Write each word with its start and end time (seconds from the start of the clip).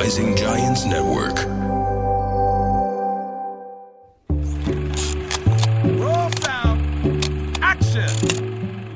Rising 0.00 0.34
Giants 0.44 0.82
Network. 0.94 1.38
Roll 6.02 6.30
sound. 6.44 6.80
Action. 7.62 8.10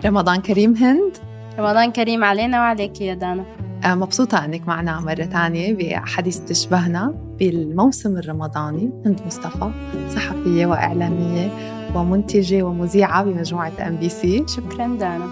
رمضان 0.04 0.40
كريم 0.40 0.74
هند 0.76 1.16
رمضان 1.58 1.92
كريم 1.92 2.24
علينا 2.24 2.60
وعليك 2.60 3.00
يا 3.00 3.14
دانا 3.14 3.44
آه، 3.84 3.94
مبسوطة 3.94 4.44
أنك 4.44 4.68
معنا 4.68 5.00
مرة 5.00 5.24
تانية 5.24 5.74
بأحاديث 5.74 6.38
تشبهنا 6.38 7.14
بالموسم 7.38 8.16
الرمضاني 8.16 8.90
هند 9.06 9.20
مصطفى 9.26 9.70
صحفية 10.08 10.66
وإعلامية 10.66 11.50
ومنتجة 11.94 12.62
ومذيعة 12.62 13.24
بمجموعة 13.24 13.72
MBC 13.80 14.44
شكرا 14.48 14.86
دانا 14.86 15.28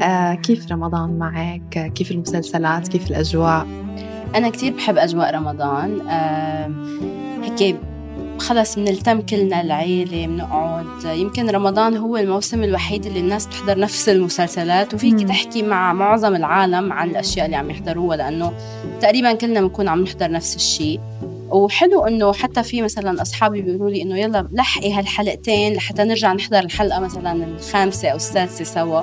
آه، 0.00 0.34
كيف 0.34 0.72
رمضان 0.72 1.18
معك؟ 1.18 1.92
كيف 1.94 2.10
المسلسلات؟ 2.10 2.88
كيف 2.88 3.10
الأجواء؟ 3.10 3.66
أنا 4.34 4.50
كتير 4.50 4.72
بحب 4.72 4.98
أجواء 4.98 5.34
رمضان. 5.34 6.00
هيك 7.42 7.76
خلص 8.38 8.76
بنلتم 8.76 9.20
كلنا 9.20 9.60
العيلة 9.60 10.26
بنقعد 10.26 11.04
يمكن 11.04 11.50
رمضان 11.50 11.96
هو 11.96 12.16
الموسم 12.16 12.64
الوحيد 12.64 13.06
اللي 13.06 13.20
الناس 13.20 13.46
بتحضر 13.46 13.78
نفس 13.78 14.08
المسلسلات 14.08 14.94
وفيك. 14.94 15.28
تحكي 15.28 15.62
مع 15.62 15.92
معظم 15.92 16.36
العالم 16.36 16.92
عن 16.92 17.10
الأشياء 17.10 17.46
اللي 17.46 17.56
عم 17.56 17.70
يحضروها 17.70 18.16
لأنه 18.16 18.52
تقريبا 19.00 19.32
كلنا 19.32 19.60
بنكون 19.60 19.88
عم 19.88 20.02
نحضر 20.02 20.30
نفس 20.30 20.56
الشيء. 20.56 21.00
وحلو 21.50 22.06
إنه 22.06 22.32
حتى 22.32 22.62
في 22.62 22.82
مثلا 22.82 23.22
أصحابي 23.22 23.62
بيقولوا 23.62 23.90
لي 23.90 24.02
إنه 24.02 24.18
يلا 24.18 24.48
لحقي 24.52 24.92
هالحلقتين 24.92 25.72
لحتى 25.72 26.04
نرجع 26.04 26.32
نحضر 26.32 26.58
الحلقة 26.58 27.00
مثلا 27.00 27.44
الخامسة 27.44 28.08
أو 28.08 28.16
السادسة 28.16 28.64
سوا. 28.64 29.02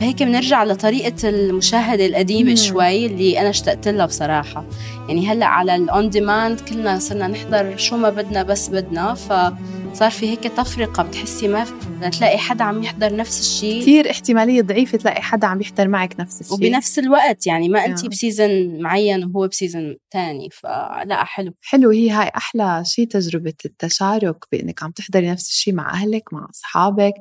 فهيك 0.00 0.22
بنرجع 0.22 0.64
لطريقة 0.64 1.28
المشاهدة 1.28 2.06
القديمة 2.06 2.50
مم. 2.50 2.56
شوي 2.56 3.06
اللي 3.06 3.40
أنا 3.40 3.50
اشتقت 3.50 3.88
لها 3.88 4.06
بصراحة. 4.06 4.66
يعني 5.08 5.26
هلأ 5.26 5.46
على 5.46 5.76
ال 5.76 5.87
on 5.87 6.10
demand 6.10 6.60
كلنا 6.60 6.98
صرنا 6.98 7.26
نحضر 7.28 7.76
شو 7.76 7.96
ما 7.96 8.10
بدنا 8.10 8.42
بس 8.42 8.68
بدنا 8.68 9.14
فصار 9.14 10.10
في 10.10 10.30
هيك 10.30 10.40
تفرقة 10.40 11.02
بتحسي 11.02 11.48
ما 11.48 11.64
تلاقي 12.12 12.38
حدا 12.38 12.64
عم 12.64 12.82
يحضر 12.82 13.16
نفس 13.16 13.40
الشيء. 13.40 13.82
كثير 13.82 14.10
احتمالية 14.10 14.62
ضعيفة 14.62 14.98
تلاقي 14.98 15.22
حدا 15.22 15.46
عم 15.46 15.60
يحضر 15.60 15.88
معك 15.88 16.20
نفس 16.20 16.40
الشيء. 16.40 16.54
وبنفس 16.54 16.98
الوقت 16.98 17.46
يعني 17.46 17.68
ما 17.68 17.86
انت 17.86 18.04
آه. 18.04 18.08
ب 18.08 18.18
season 18.18 18.80
معين 18.80 19.24
وهو 19.24 19.48
بسيزن 19.48 19.96
تاني 20.10 20.48
فلا 20.50 21.24
حلو. 21.24 21.52
حلو 21.62 21.90
هي 21.90 22.10
هاي 22.10 22.30
أحلى 22.36 22.82
شيء 22.86 23.06
تجربة 23.06 23.54
التشارك 23.64 24.44
بإنك 24.52 24.82
عم 24.82 24.90
تحضري 24.90 25.30
نفس 25.30 25.48
الشيء 25.50 25.74
مع 25.74 25.92
أهلك 25.92 26.32
مع 26.32 26.46
أصحابك. 26.50 27.14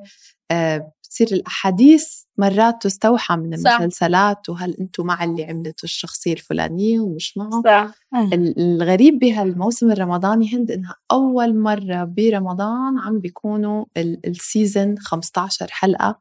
آه، 0.52 0.92
بتصير 1.10 1.28
الأحاديث 1.32 2.24
مرات 2.38 2.82
تستوحى 2.82 3.36
من 3.36 3.58
صح. 3.58 3.72
المسلسلات 3.80 4.50
وهل 4.50 4.76
أنتم 4.80 5.06
مع 5.06 5.24
اللي 5.24 5.44
عملته 5.46 5.84
الشخصية 5.84 6.34
الفلانية 6.34 7.00
ومش 7.00 7.38
معه؟ 7.38 7.62
صح. 7.66 7.92
ال- 8.34 8.60
الغريب 8.60 9.20
بهالموسم 9.20 9.92
الرمضاني 9.92 10.54
هند 10.56 10.72
إنها 10.72 10.96
أول 11.12 11.58
مرة 11.60 12.04
برمضان 12.04 13.00
عم 13.00 13.20
بيكونوا 13.20 13.86
ال- 13.98 14.20
السيزن 14.28 14.96
15 15.00 15.68
حلقة 15.72 16.20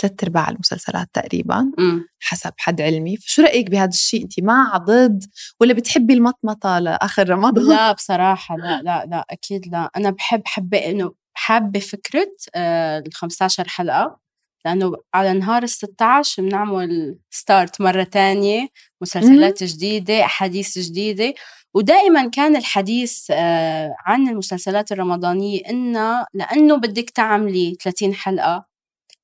ثلاث 0.00 0.24
أرباع 0.24 0.48
المسلسلات 0.48 1.08
تقريبا 1.12 1.58
أمم. 1.78 2.04
حسب 2.20 2.52
حد 2.56 2.80
علمي. 2.80 3.16
فشو 3.16 3.42
رأيك 3.42 3.70
بهذا 3.70 3.88
الشيء؟ 3.90 4.22
أنت 4.22 4.40
مع 4.40 4.76
ضد 4.76 5.24
ولا 5.60 5.74
بتحبي 5.74 6.14
المطمطة 6.14 6.78
لآخر 6.78 7.28
رمضان؟ 7.30 7.68
لا 7.68 7.92
بصراحة 7.92 8.56
لا 8.56 8.82
لا 8.82 9.04
لا 9.06 9.24
أكيد 9.30 9.66
لا. 9.72 9.90
أنا 9.96 10.10
بحب 10.10 10.42
حبة 10.44 10.78
إنه 10.78 11.12
حابة 11.36 11.80
فكرة 11.80 12.28
آه، 12.54 12.98
ال 12.98 13.12
15 13.14 13.68
حلقة. 13.68 14.23
لأنه 14.64 14.92
على 15.14 15.32
نهار 15.32 15.62
ال 15.62 15.68
16 15.68 16.42
بنعمل 16.42 17.18
ستارت 17.30 17.80
مرة 17.80 18.02
تانية 18.02 18.68
مسلسلات 19.00 19.64
جديدة 19.64 20.24
أحاديث 20.24 20.78
جديدة. 20.78 21.34
ودائما 21.74 22.28
كان 22.30 22.56
الحديث 22.56 23.26
آه، 23.30 23.94
عن 24.06 24.28
المسلسلات 24.28 24.92
الرمضانية 24.92 25.60
إنه 25.70 26.26
لأنه 26.34 26.76
بدك 26.76 27.10
تعملي 27.10 27.76
30 27.82 28.14
حلقة 28.14 28.66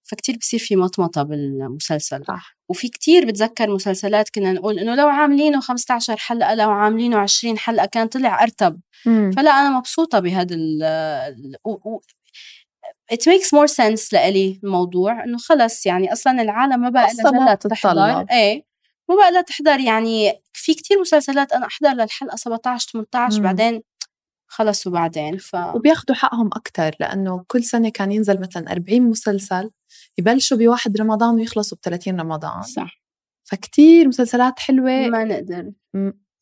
فكتير 0.02 0.36
بصير 0.36 0.60
في 0.60 0.76
مطمطة 0.76 1.22
بالمسلسل. 1.22 2.24
صح. 2.28 2.56
وفي 2.68 2.88
كتير 2.88 3.26
بتذكر 3.26 3.70
مسلسلات 3.74 4.28
كنا 4.34 4.52
نقول 4.52 4.78
إنه 4.78 4.94
لو 4.94 5.08
عاملينه 5.08 5.60
15 5.60 6.16
حلقة 6.16 6.54
لو 6.54 6.70
عاملينه 6.70 7.18
20 7.18 7.58
حلقة 7.58 7.86
كان 7.86 8.06
طلع 8.06 8.42
أرتب. 8.42 8.80
مم. 9.06 9.30
فلا 9.36 9.50
أنا 9.50 9.78
مبسوطة 9.78 10.18
بهذا 10.20 10.54
ال 10.54 10.82
ال- 10.82 11.56
و- 11.64 11.90
و- 11.90 12.00
it 13.12 13.18
makes 13.26 13.48
more 13.48 13.74
sense 13.74 14.12
لإلي 14.12 14.60
الموضوع 14.64 15.24
إنه 15.24 15.38
خلص 15.38 15.86
يعني 15.86 16.12
أصلا 16.12 16.42
العالم 16.42 16.80
ما 16.80 16.88
بقى 16.88 17.08
لها 17.24 17.54
تحضر. 17.54 18.26
إيه. 18.30 18.64
ما 19.08 19.16
بقى 19.16 19.32
لها 19.32 19.40
تحضر 19.42 19.80
يعني 19.80 20.42
في 20.52 20.74
كتير 20.74 21.00
مسلسلات 21.00 21.52
أنا 21.52 21.66
أحضر 21.66 21.90
للحلقة 21.92 22.36
17 22.36 22.90
18 22.92 23.36
مم. 23.36 23.42
بعدين 23.42 23.82
خلص 24.46 24.86
وبعدين 24.86 25.38
ف 25.38 25.54
وبياخدوا 25.54 26.16
حقهم 26.16 26.46
أكتر 26.46 26.96
لأنه 27.00 27.44
كل 27.48 27.64
سنة 27.64 27.88
كان 27.88 28.12
ينزل 28.12 28.40
مثلا 28.40 28.72
40 28.72 29.02
مسلسل 29.02 29.70
يبلشوا 30.18 30.56
بواحد 30.56 31.00
رمضان 31.00 31.34
ويخلصوا 31.34 31.78
ب 31.78 31.80
30 31.80 32.20
رمضان. 32.20 32.62
صح. 32.62 33.00
فكتير 33.44 34.08
مسلسلات 34.08 34.58
حلوة. 34.58 35.08
ما 35.08 35.24
نقدر. 35.24 35.72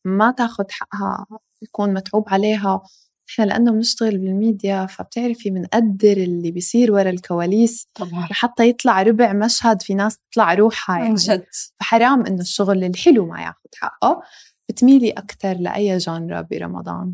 ما 0.05 0.31
تاخد 0.31 0.71
حقها 0.71 1.25
يكون 1.61 1.93
متعوب 1.93 2.29
عليها. 2.29 2.83
إحنا 3.29 3.43
لأنه 3.45 3.71
بنشتغل 3.71 4.17
بالميديا 4.17 4.85
فبتعرفي 4.85 5.49
بنقدر 5.49 6.17
اللي 6.17 6.51
بيصير 6.51 6.91
ورا 6.91 7.09
الكواليس. 7.09 7.87
طبعا. 7.95 8.27
لحتى 8.31 8.69
يطلع 8.69 9.01
ربع 9.01 9.33
مشهد 9.33 9.81
في 9.81 9.93
ناس 9.93 10.17
تطلع 10.17 10.53
روحها 10.53 10.95
عن 10.95 11.01
يعني. 11.03 11.15
جد. 11.15 11.45
فحرام 11.79 12.25
إنه 12.25 12.41
الشغل 12.41 12.83
الحلو 12.83 13.25
ما 13.25 13.41
ياخد 13.41 13.69
حقه. 13.75 14.21
بتميلي 14.69 15.09
أكثر 15.11 15.53
لأي 15.53 15.97
جانرا 15.97 16.41
برمضان. 16.41 17.13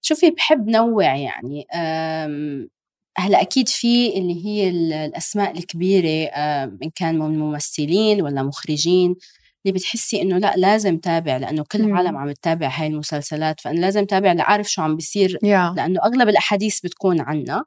شوفي 0.00 0.30
بحب 0.30 0.68
نوع 0.68 1.16
يعني 1.16 1.66
أم، 1.74 2.68
هلأ 3.18 3.40
أكيد 3.42 3.68
في 3.68 4.18
اللي 4.18 4.46
هي 4.46 4.68
ال- 4.68 4.92
الأسماء 4.92 5.58
الكبيرة 5.58 6.28
إن 6.82 6.90
كان 6.94 7.18
من 7.18 7.38
ممثلين 7.38 8.22
ولا 8.22 8.42
مخرجين. 8.42 9.16
اللي 9.66 9.78
بتحسي 9.78 10.22
إنه 10.22 10.38
لأ 10.38 10.54
لازم 10.56 10.98
تابع 10.98 11.36
لأنه 11.36 11.64
كل 11.72 11.82
مم. 11.82 11.88
العالم 11.88 12.16
عم 12.16 12.32
تتابع 12.32 12.68
هاي 12.68 12.86
المسلسلات 12.86 13.60
فأنا 13.60 13.80
لازم 13.80 14.04
تابع 14.04 14.32
لأعرف 14.32 14.70
شو 14.70 14.82
عم 14.82 14.96
بيصير 14.96 15.38
يا 15.42 15.74
لأنه 15.76 16.00
أغلب 16.04 16.28
الأحاديث 16.28 16.80
بتكون 16.80 17.20
عنا 17.20 17.64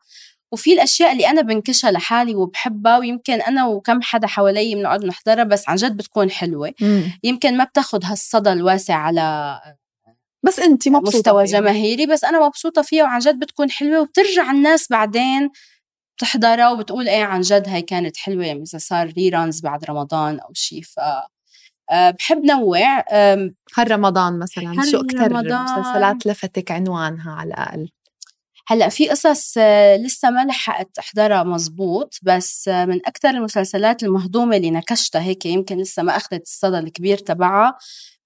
وفي 0.52 0.74
الأشياء 0.74 1.12
اللي 1.12 1.28
أنا 1.30 1.42
بنكشها 1.42 1.92
لحالي 1.92 2.36
وبحبها 2.36 2.98
ويمكن 2.98 3.42
أنا 3.42 3.66
وكم 3.68 4.02
حدا 4.02 4.28
حوالي 4.28 4.76
بنقعد 4.76 5.06
نحضرها 5.06 5.44
بس 5.44 5.70
عن 5.70 5.76
جد 5.76 5.98
بتكون 5.98 6.32
حلوة 6.32 6.74
مم. 6.82 7.20
يمكن 7.24 7.58
ما 7.58 7.64
بتاخد 7.64 8.06
هالصدى 8.06 8.52
الواسع 8.52 8.96
على 8.96 9.60
بس 10.44 10.60
انت 10.60 10.88
مبسوطة 10.88 11.18
مستوى 11.18 11.48
فيها. 11.48 11.60
جماهيري 11.60 12.06
بس 12.06 12.24
أنا 12.24 12.46
مبسوطة 12.48 12.82
فيها 12.82 13.04
وعن 13.04 13.20
جد 13.20 13.40
بتكون 13.40 13.72
حلوة 13.72 14.02
وبترجع 14.02 14.52
الناس 14.52 14.88
بعدين 14.90 15.50
بتحضرها 16.18 16.72
وبتقول 16.72 17.08
إيه 17.10 17.24
عن 17.24 17.42
جد 17.42 17.70
هاي 17.70 17.82
كانت 17.82 18.18
حلوة 18.18 18.46
يعني 18.46 18.64
إذا 18.64 18.78
صار 18.78 19.14
ريرانز 19.18 19.62
بعد 19.62 19.86
رمضان 19.86 20.40
أو 20.40 20.50
شيء 20.54 20.82
ف 20.82 21.00
بحب 21.92 22.46
نوع 22.46 23.04
هالرمضان 23.78 24.40
مثلا 24.40 24.74
شو 24.92 25.02
أكثر. 25.02 25.34
مسلسلات 25.34 26.28
لفتك 26.28 26.72
عنوانها 26.72 27.32
على 27.32 27.48
الأقل؟ 27.48 27.90
هلأ 28.70 28.90
في 28.90 29.10
قصص 29.10 29.54
آه، 29.58 29.96
لسه 29.98 30.30
ما 30.30 30.46
لحقت 30.46 30.98
أحضرها 31.00 31.44
مزبوط 31.44 32.20
بس 32.24 32.68
آه، 32.68 32.86
من 32.86 33.00
أكثر 33.06 33.30
المسلسلات 33.30 34.04
المهضومة 34.04 34.58
اللي 34.58 34.72
نكشتها 34.72 35.22
هيك 35.22 35.46
يمكن 35.46 35.78
لسه 35.78 36.04
ما 36.04 36.18
أخذت 36.18 36.42
الصدى 36.42 36.80
الكبير 36.80 37.18
تبعها 37.18 37.78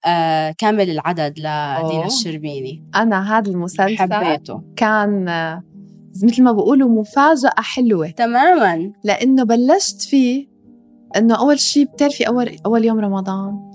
آه، 0.06 0.54
كامل 0.58 0.90
العدد 0.90 1.38
لدينا. 1.38 2.06
الشربيني. 2.06 2.90
أنا 2.94 3.38
هذا 3.38 3.50
المسلسل 3.50 3.98
حبيته. 3.98 4.62
كان 4.76 5.28
آه، 5.28 5.62
مثل 6.22 6.42
ما 6.42 6.52
بقولوا 6.52 7.00
مفاجأة 7.00 7.54
حلوة. 7.58 8.10
تماما. 8.10 8.92
لأنه 9.04 9.44
بلشت 9.44 10.02
فيه 10.02 10.51
إنه 11.16 11.34
أول 11.38 11.60
شيء 11.60 11.84
بتعرفي 11.84 12.26
أول 12.26 12.56
أول 12.66 12.84
يوم 12.84 13.00
رمضان 13.00 13.72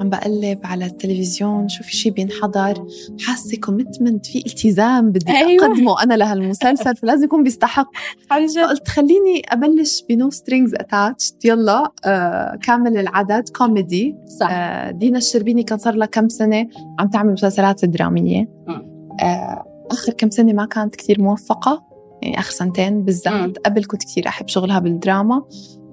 عم 0.00 0.08
بقلب 0.10 0.58
على 0.64 0.86
التلفزيون 0.86 1.68
شو 1.68 1.84
في 1.84 1.96
شيء 1.96 2.12
بينحضر 2.12 2.86
حاسة 3.20 3.56
commitment 3.56 4.26
في 4.26 4.38
التزام 4.38 5.10
بدي 5.10 5.32
أيوة. 5.32 5.66
أقدمه 5.66 6.02
أنا 6.02 6.14
لهالمسلسل 6.14 6.96
فلازم 7.02 7.24
يكون 7.24 7.42
بيستحق. 7.42 7.90
عن 8.30 8.46
جد. 8.46 8.60
فقلت 8.60 8.88
خليني 8.88 9.42
أبلش 9.48 10.04
ب 10.08 10.15
no 10.15 10.30
strings 10.30 10.74
attached 10.74 11.44
يلا 11.44 11.92
آه 12.04 12.56
كامل 12.62 12.98
العدد 12.98 13.48
كوميدي 13.48 14.16
صح. 14.40 14.48
آه 14.50 14.90
دينا 14.90 15.18
الشربيني 15.18 15.62
كان 15.62 15.78
صار 15.78 15.94
لها 15.94 16.06
كم 16.06 16.28
سنة؟ 16.28 16.68
عم 16.98 17.08
تعمل 17.08 17.32
مسلسلات 17.32 17.84
درامية. 17.84 18.48
مم. 18.66 18.82
آه 19.20 19.64
آخر 19.90 20.12
كم 20.12 20.30
سنة 20.30 20.52
ما 20.52 20.66
كانت 20.66 20.96
كثير 20.96 21.20
موفقة 21.20 21.82
يعني 22.22 22.38
آخر 22.38 22.50
سنتين. 22.50 23.04
بالذات. 23.04 23.58
قبل 23.58 23.84
كنت 23.84 24.04
كثير 24.04 24.28
أحب 24.28 24.48
شغلها 24.48 24.78
بالدراما. 24.78 25.42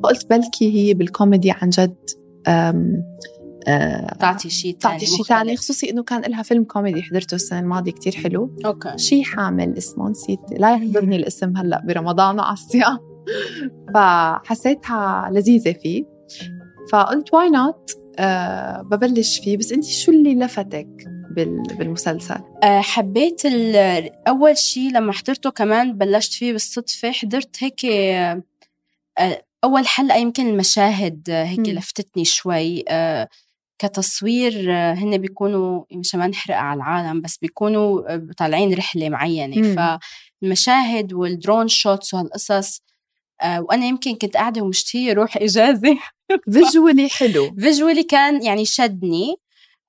فقلت 0.04 0.30
بلكي 0.30 0.74
هي 0.90 0.94
بالكوميدي 0.94 1.52
عن 1.52 1.70
جد 1.70 1.96
آه 2.48 4.14
تعطي 4.20 4.50
شيء 4.50 4.78
ثاني 4.82 4.94
تعطي 5.00 5.06
شيء 5.06 5.24
ثاني 5.26 5.58
خصوصي 5.58 5.90
إنه 5.90 6.04
كان 6.04 6.22
لها 6.22 6.44
فيلم 6.44 6.64
كوميدي 6.64 7.02
حضرته 7.04 7.36
السنة 7.36 7.60
الماضية 7.60 7.92
كثير 7.92 8.16
حلو. 8.16 8.56
okay. 8.66 8.98
شي 8.98 9.24
حامل 9.24 9.78
اسمه 9.78 10.10
نسيت 10.10 10.40
لا 10.52 10.74
يحضرني 10.76 11.16
الاسم 11.16 11.58
هلأ 11.58 11.82
برمضان 11.86 12.40
وعلى 12.40 12.54
الصيام 12.54 13.00
فحسيتها 13.94 15.30
لذيذة 15.32 15.72
فيه. 15.72 16.04
فقلت 16.92 17.34
why 17.34 17.50
not 17.50 17.92
آه 18.20 18.82
ببلش 18.82 19.40
فيه. 19.40 19.58
بس 19.58 19.72
انت 19.72 19.86
شو 19.86 20.12
اللي 20.12 20.36
لفتك 20.36 20.88
بال- 21.36 21.64
بالمسلسل؟ 21.78 22.36
آه، 22.64 22.82
حبيت 22.82 23.42
أول 24.28 24.58
شيء 24.58 24.92
لما 24.92 25.12
حضرته 25.12 25.50
كمان 25.50 25.98
بلشت 25.98 26.34
فيه 26.34 26.52
بالصدفة 26.52 27.12
حضرت 27.12 27.56
هيك 27.64 27.86
آه، 27.86 28.44
آه، 29.64 29.68
أول 29.68 29.88
حلقة 29.88 30.18
يمكن 30.18 30.48
المشاهد 30.48 31.30
آه، 31.30 31.44
هيك 31.44 31.60
مم. 31.60 31.66
لفتتني 31.66 32.26
شوي 32.26 32.84
آه، 32.90 33.30
كتصوير 33.80 34.74
آه، 34.74 34.94
هن 34.94 35.18
بيكونوا 35.18 35.84
مشان 35.92 36.20
ما 36.20 36.28
نحرق 36.28 36.56
على 36.56 36.78
العالم 36.78 37.22
بس 37.22 37.38
بيكونوا 37.38 38.14
آه، 38.14 38.28
طالعين 38.38 38.74
رحلة 38.74 39.10
معينة 39.10 39.58
مم. 39.58 40.00
فالمشاهد 40.42 41.14
وال 41.14 41.29
drone 41.29 41.68
shots 41.68 42.14
وهالقصص 42.14 42.82
آه، 43.42 43.62
وأنا 43.62 43.86
يمكن 43.86 44.16
كنت 44.16 44.38
قاعدة 44.38 44.62
ومشتهية 44.62 45.14
روح 45.14 45.38
إجازة 45.38 45.98
فيجولي 46.54 47.10
حلو 47.10 47.56
فيجولي 47.60 48.04
كان 48.04 48.44
يعني 48.44 48.66
شدني 48.66 49.36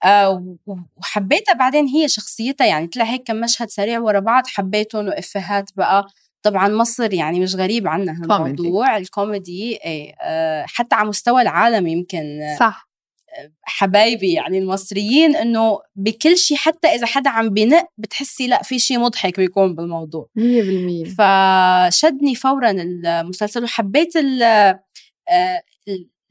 آه، 0.04 0.56
وحبيتها 0.96 1.52
بعدين 1.54 1.86
هي 1.86 2.08
شخصيتها 2.08 2.66
يعني 2.66 2.86
طلع 2.86 3.04
هيك 3.04 3.22
كم 3.26 3.36
مشهد 3.36 3.68
سريع 3.70 3.98
ورا 4.00 4.20
بعض 4.20 4.46
حبيتهم 4.46 5.06
وإفيهات 5.06 5.70
بقى 5.76 6.06
طبعا 6.42 6.68
مصر 6.68 7.14
يعني 7.14 7.40
مش 7.40 7.54
غريب 7.54 7.88
عنا 7.88 8.12
هالموضوع 8.12 8.96
الكوميدي 8.96 9.76
إيه 9.84 10.14
آه، 10.22 10.64
حتى 10.68 10.94
على 10.94 11.08
مستوى 11.08 11.42
العالم 11.42 11.86
يمكن 11.86 12.42
آه، 12.42 12.56
صح 12.56 12.90
حبايبي 13.62 14.32
يعني 14.32 14.58
المصريين 14.58 15.36
إنه 15.36 15.78
بكل 15.96 16.36
شيء 16.36 16.56
حتى 16.56 16.88
إذا 16.88 17.06
حدا 17.06 17.30
عم 17.30 17.48
بنق 17.48 17.86
بتحسي 17.98 18.46
لا 18.46 18.62
في 18.62 18.78
شيء 18.78 18.98
مضحك 18.98 19.36
بيكون 19.36 19.74
بالموضوع. 19.74 20.28
100% 20.36 20.40
فشدني 21.18 22.34
فورا 22.34 22.70
المسلسل 22.70 23.64
وحبيت 23.64 24.16
آه، 24.16 24.82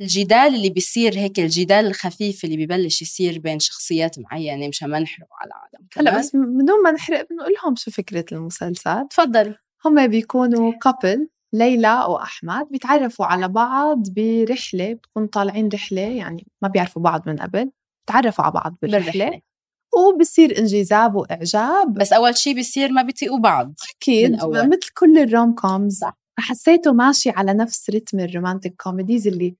الجدال 0.01 0.55
اللي 0.55 0.69
بيصير 0.69 1.17
هيك 1.17 1.39
الجدال 1.39 1.85
الخفيف 1.85 2.45
اللي 2.45 2.57
بيبلش 2.57 3.01
يصير 3.01 3.39
بين 3.39 3.59
شخصيات 3.59 4.19
معينة 4.19 4.67
مشان 4.67 4.89
ما 4.89 4.99
نحرق 4.99 5.27
على 5.41 5.51
العالم 5.51 5.87
هلأ. 5.97 6.19
بس 6.19 6.35
من 6.35 6.65
دون 6.65 6.83
ما 6.83 6.91
نحرق 6.91 7.27
بنقول 7.29 7.53
لهم 7.63 7.75
شو 7.75 7.91
فكرة 7.91 8.25
المسلسل. 8.31 9.07
تفضلي 9.09 9.55
هم 9.85 10.07
بيكونوا 10.07 10.73
كابل 10.81 11.29
ليلى 11.53 12.05
وأحمد 12.09 12.67
بيتعرفوا 12.71 13.25
على 13.25 13.47
بعض 13.47 14.09
برحلة 14.09 14.93
بتكون 14.93 15.27
طالعين 15.27 15.69
رحلة 15.73 16.01
يعني 16.01 16.47
ما 16.61 16.67
بيعرفوا 16.67 17.01
بعض 17.01 17.29
من 17.29 17.35
قبل 17.35 17.71
بتعرفوا 18.05 18.43
على 18.43 18.53
بعض 18.53 18.75
بالرحلة 18.81 19.11
بالرحلة. 19.11 19.41
وبصير 19.97 20.59
انجذاب 20.59 21.15
وإعجاب. 21.15 21.93
بس 21.93 22.13
أول 22.13 22.37
شيء 22.37 22.55
بيصير 22.55 22.91
ما 22.91 23.01
بيطيقوا 23.01 23.39
بعض 23.39 23.73
بالأول. 24.07 24.69
مثل 24.69 24.89
كل 24.97 25.17
ال 25.17 25.27
rom 25.27 25.55
coms. 25.55 26.03
حسيته 26.39 26.93
ماشي 26.93 27.29
على 27.29 27.53
نفس 27.53 27.89
رتم 27.89 28.19
ال 28.19 28.25
romantic 28.25 28.75
comedies 28.81 29.27
اللي 29.27 29.55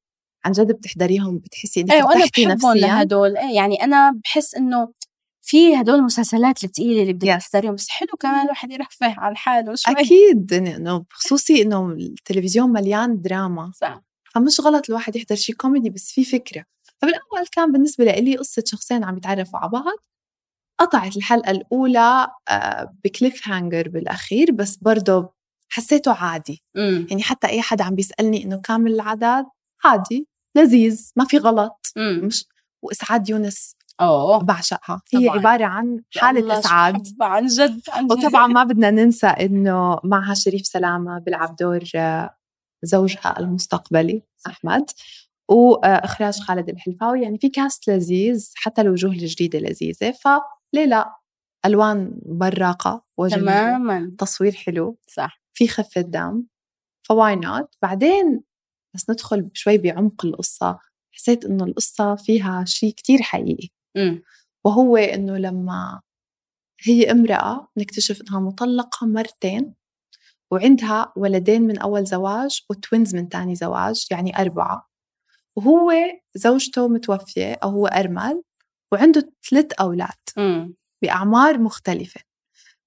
عن 0.46 0.52
جد 0.52 0.72
بتحضريهم 0.72 1.38
بتحسي 1.38 1.82
إنك 1.82 1.92
إيه 1.92 2.04
وأنا 2.04 2.26
بحبهم 2.26 2.78
لهدول. 2.78 3.38
إيه 3.38 3.56
يعني 3.56 3.84
أنا 3.84 4.20
بحس 4.24 4.56
إنه 4.56 4.92
في 5.50 5.76
هدول 5.76 5.96
المسلسلات 5.96 6.64
الثقيله 6.64 7.02
اللي 7.02 7.14
بدك. 7.14 7.28
تحضريهم 7.28 7.76
بس 7.76 7.90
حلو 7.90 8.10
كمان 8.20 8.46
الواحد 8.46 8.72
يرفه 8.72 9.20
عن 9.20 9.38
حاله 9.38 9.76
شوي 9.76 9.94
أكيد 9.94 10.54
إنه 10.54 11.06
خصوصي 11.12 11.62
إنه 11.62 11.92
التلفزيون 11.92 12.70
مليان 12.70 13.22
دراما. 13.22 13.72
صح. 13.76 14.02
فمش 14.36 14.62
غلط 14.62 14.90
الواحد 14.90 15.16
يحضر 15.16 15.36
شيء 15.36 15.56
كوميدي 15.56 15.90
بس 15.90 16.12
في 16.12 16.24
فكرة. 16.24 16.66
فبالأول 17.02 17.48
كان 17.52 17.72
بالنسبة 17.72 18.04
لي 18.06 18.38
قصة 18.38 18.64
شخصين 18.66 19.04
عم 19.04 19.18
يتعرفوا 19.18 19.60
على 19.60 19.70
بعض. 19.70 19.98
قطعت 20.80 21.18
الحلقة 21.18 21.52
الأولى 21.52 22.28
آه، 22.50 22.96
بكليف 23.04 23.48
هانجر 23.48 23.90
بالأخير 23.90 24.52
بس 24.52 24.78
برضه 24.78 25.34
حسيته 25.70 26.14
عادي. 26.14 26.64
امم 26.78 27.08
يعني 27.10 27.24
حتى 27.24 27.48
أي 27.48 27.62
حدا 27.62 27.84
عم 27.84 27.96
بيسألني 27.96 28.44
إنه 28.44 28.62
كامل 28.62 28.94
العدد 28.94 29.46
عادي 29.84 30.28
لذيذ 30.56 31.12
ما 31.16 31.26
في 31.26 31.38
غلط. 31.38 31.92
امم 31.98 32.26
مش 32.26 32.46
وإسعاد 32.82 33.30
يونس 33.30 33.76
اوه 34.02 34.44
بعشقها. 34.44 35.02
هي 35.14 35.28
طبعاً. 35.28 35.40
عبارة 35.40 35.66
عن 35.66 36.02
حالة 36.18 36.60
إسعاد. 36.60 37.08
عن 37.22 37.46
جد 37.46 37.82
عن 37.90 38.08
جد. 38.08 38.12
وطبعا 38.12 38.48
ما 38.48 38.64
بدنا 38.64 38.92
ننسى 38.92 39.28
إنه 39.28 40.00
معها 40.04 40.34
شريف 40.34 40.66
سلامة 40.66 41.20
بيلعب 41.20 41.56
دور 41.56 41.84
آه، 41.96 42.36
زوجها 42.84 43.40
المستقبلي 43.40 44.24
أحمد 44.48 44.90
واخراج 45.50 46.40
خالد 46.40 46.70
الحلفاوي. 46.70 47.22
يعني 47.22 47.38
في 47.38 47.50
cast 47.50 47.90
لذيذ 47.90 48.52
حتى 48.56 48.82
الوجوه 48.82 49.12
الجديدة 49.12 49.60
لذيذة. 49.60 50.12
فليه 50.12 50.86
لا؟ 50.86 51.16
ألوان 51.66 52.20
براقة 52.26 53.06
وجميله 53.18 53.46
تماما. 53.46 54.16
تصوير 54.18 54.52
حلو. 54.52 54.98
صح. 55.08 55.42
في 55.54 55.68
خفة 55.68 56.02
دم. 56.02 56.44
ف 57.08 57.36
why 57.36 57.56
not 57.56 57.76
بعدين 57.82 58.42
بس 58.96 59.10
ندخل 59.10 59.50
شوي 59.54 59.78
بعمق 59.78 60.26
القصة. 60.26 60.80
حسيت 61.12 61.46
إنه 61.46 61.64
القصة 61.64 62.16
فيها 62.16 62.64
شيء 62.68 62.94
كتير 62.94 63.22
حقيقي. 63.22 63.70
إمم. 63.98 64.24
وهو 64.66 64.98
إنه 64.98 65.38
لما 65.38 66.02
هي 66.84 67.12
امرأة 67.12 67.68
نكتشف 67.78 68.22
إنها 68.22 68.40
مطلقة 68.40 69.08
مرتين 69.08 69.74
وعندها 70.52 71.14
ولدين 71.16 71.62
من 71.62 71.78
أول 71.78 72.06
زواج 72.06 72.62
وتوينز 72.70 73.16
من 73.16 73.30
تاني 73.30 73.56
زواج 73.56 74.08
يعني 74.12 74.42
أربعة. 74.42 74.90
وهو 75.56 75.92
زوجته 76.36 76.88
متوفية 76.88 77.54
أو 77.64 77.70
هو 77.70 77.88
أرمل 77.88 78.44
وعنده 78.92 79.32
ثلاث 79.50 79.74
أولاد 79.74 80.18
إمم. 80.38 80.76
بأعمار 81.02 81.60
مختلفة. 81.60 82.22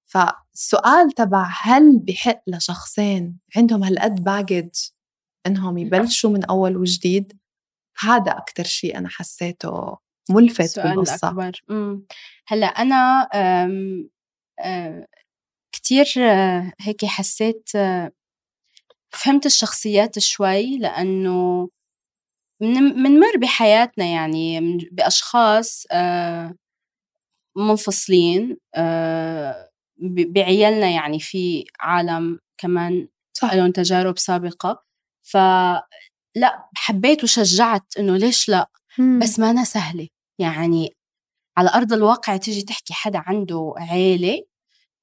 فالسؤال 0.05 1.11
تبع 1.11 1.47
هل 1.61 1.99
بحق 1.99 2.41
لشخصين 2.47 3.39
عندهم 3.55 3.83
هالقد 3.83 4.23
باجج 4.23 4.69
إنهم 5.47 5.77
يبلشوا 5.77 6.29
من 6.29 6.45
أول 6.45 6.77
وجديد؟ 6.77 7.39
هذا 7.99 8.31
أكثر 8.31 8.63
شيء 8.63 8.97
أنا 8.97 9.09
حسيته 9.09 9.97
ملفت 10.29 10.79
بالقصة 10.79 11.15
الأكبر. 11.29 11.61
امم. 11.69 12.05
هلأ 12.47 12.67
أنا 12.67 13.21
أم 13.33 14.09
أه 14.59 15.07
كتير 15.71 16.05
آه، 16.19 16.73
هيك 16.81 17.05
حسيت 17.05 17.69
آه، 17.75 18.11
فهمت 19.11 19.45
الشخصيات 19.45 20.19
شوي 20.19 20.77
لأنه 20.77 21.69
من- 22.61 23.03
منمر 23.03 23.37
بحياتنا 23.37 24.05
يعني 24.05 24.59
بأشخاص 24.91 25.83
آه، 25.91 26.55
منفصلين 27.57 28.57
آه، 28.75 29.69
بعيالنا 30.27 30.87
يعني 30.89 31.19
في 31.19 31.65
عالم 31.79 32.39
كمان 32.57 33.07
صح. 33.37 33.53
لهم 33.53 33.71
تجارب 33.71 34.17
سابقة. 34.17 34.83
فلأ 35.23 36.69
حبيت 36.75 37.23
وشجعت 37.23 37.85
إنه 37.99 38.17
ليش 38.17 38.49
لا 38.97 39.19
بس 39.19 39.39
ما 39.39 39.49
أنا 39.49 39.63
سهلة 39.63 40.07
يعني 40.39 40.95
على 41.57 41.69
أرض 41.69 41.93
الواقع 41.93 42.37
تيجي 42.37 42.61
تحكي 42.61 42.93
حدا 42.93 43.23
عنده 43.25 43.73
عيلة 43.77 44.43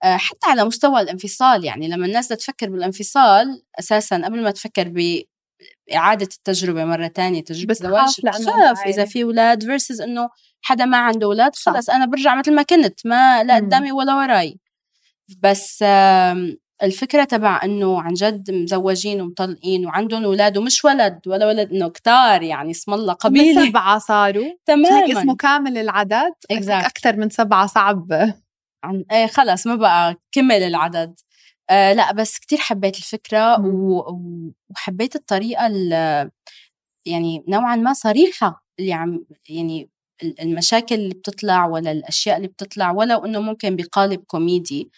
آه، 0.04 0.16
حتى 0.16 0.46
على 0.46 0.64
مستوى 0.64 1.00
الانفصال 1.00 1.64
يعني 1.64 1.88
لما 1.88 2.06
الناس 2.06 2.28
تفكر 2.28 2.70
بالانفصال 2.70 3.62
أساسا 3.78 4.24
قبل 4.24 4.42
ما 4.42 4.50
تفكر 4.50 4.88
بإعادة 4.88 6.28
التجربة 6.36 6.84
مرة 6.84 7.06
تانية 7.06 7.44
تجربة 7.44 7.74
زواج 7.74 8.20
بتخاف. 8.24 8.86
إذا 8.86 9.04
في 9.04 9.22
أولاد 9.22 9.64
versus 9.64 10.02
إنه 10.02 10.28
حدا 10.62 10.84
ما 10.84 10.96
عنده 10.98 11.26
أولاد. 11.26 11.56
خلص 11.56 11.90
أنا 11.90 12.06
برجع 12.06 12.34
مثل 12.34 12.54
ما 12.54 12.62
كنت 12.62 13.06
ما 13.06 13.44
لا 13.44 13.60
مم. 13.60 13.66
قدامي 13.66 13.92
ولا 13.92 14.14
وراي 14.14 14.60
بس 15.42 15.84
آم، 16.82 16.86
الفكرة 16.86 17.24
تبع 17.24 17.60
إنه 17.64 18.02
عن 18.02 18.12
جد 18.14 18.50
مزوجين 18.50 19.20
ومطلقين 19.20 19.86
وعندهم 19.86 20.24
أولاد 20.24 20.58
ومش 20.58 20.84
ولد 20.84 21.20
ولا 21.26 21.46
ولد 21.46 21.70
إنه 21.72 21.88
كتار 21.88 22.42
يعني 22.42 22.70
اسم 22.70 22.94
الله 22.94 23.12
قبيلة. 23.12 23.66
سبعة 23.68 23.98
صاروا. 23.98 24.50
تماما 24.66 25.04
هيك 25.04 25.16
اسمه 25.16 25.36
كامل 25.36 25.78
العدد؟ 25.78 26.32
Exact. 26.52 26.68
أكثر 26.70 27.16
من 27.16 27.30
سبعة 27.30 27.66
صعب. 27.66 28.12
عن 28.84 29.04
إيه 29.12 29.26
خلص 29.26 29.66
ما 29.66 29.74
بقى 29.74 30.16
كامل 30.32 30.62
العدد. 30.62 31.14
آه 31.70 31.92
لا 31.92 32.12
بس 32.12 32.38
كتير 32.38 32.58
حبيت 32.58 32.96
الفكرة 32.96 33.56
مم. 33.56 33.66
و... 33.74 34.18
وحبيت 34.70 35.16
الطريقة 35.16 35.66
ال- 35.66 36.30
يعني 37.06 37.44
نوعا 37.48 37.76
ما 37.76 37.92
صريحة. 37.92 38.64
اللي 38.78 38.92
عم 38.92 39.24
يعني 39.48 39.90
ال- 40.22 40.40
المشاكل 40.40 40.94
اللي 40.94 41.14
بتطلع 41.14 41.66
ولا 41.66 41.92
الأشياء 41.92 42.36
اللي 42.36 42.48
بتطلع 42.48 42.90
ولو 42.90 43.24
إنه 43.24 43.40
ممكن 43.40 43.76
بقالب 43.76 44.20
كوميدي. 44.26 44.90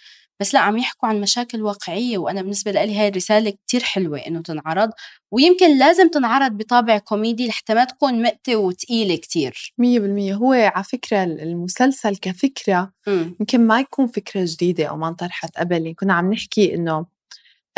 بس 0.42 0.54
لأ 0.54 0.60
عم 0.60 0.78
يحكوا 0.78 1.08
عن 1.08 1.20
مشاكل 1.20 1.62
واقعية 1.62 2.18
وأنا 2.18 2.42
بالنسبة 2.42 2.70
لي 2.70 2.98
هاي 2.98 3.08
الرسالة 3.08 3.50
كتير 3.50 3.82
حلوة 3.82 4.18
إنه 4.18 4.42
تنعرض 4.42 4.90
ويمكن 5.32 5.78
لازم 5.78 6.08
تنعرض 6.08 6.52
بطابع 6.52 6.98
كوميدي 6.98 7.48
لحتى 7.48 7.74
ما 7.74 7.84
تكون 7.84 8.22
ميتة 8.22 8.56
وتقيلة 8.56 9.16
كتير. 9.16 9.74
مية 9.78 10.00
بالمية. 10.00 10.34
هو 10.34 10.52
على 10.52 10.84
فكرة 10.84 11.24
المسلسل 11.24 12.16
كفكرة. 12.16 12.92
يمكن 13.40 13.66
ما 13.66 13.80
يكون 13.80 14.06
فكرة 14.06 14.44
جديدة 14.48 14.84
أو 14.86 14.96
ما 14.96 15.08
انطرحت 15.08 15.58
قبل 15.58 15.94
كنا 15.98 16.14
عم 16.14 16.32
نحكي 16.32 16.74
إنه 16.74 17.06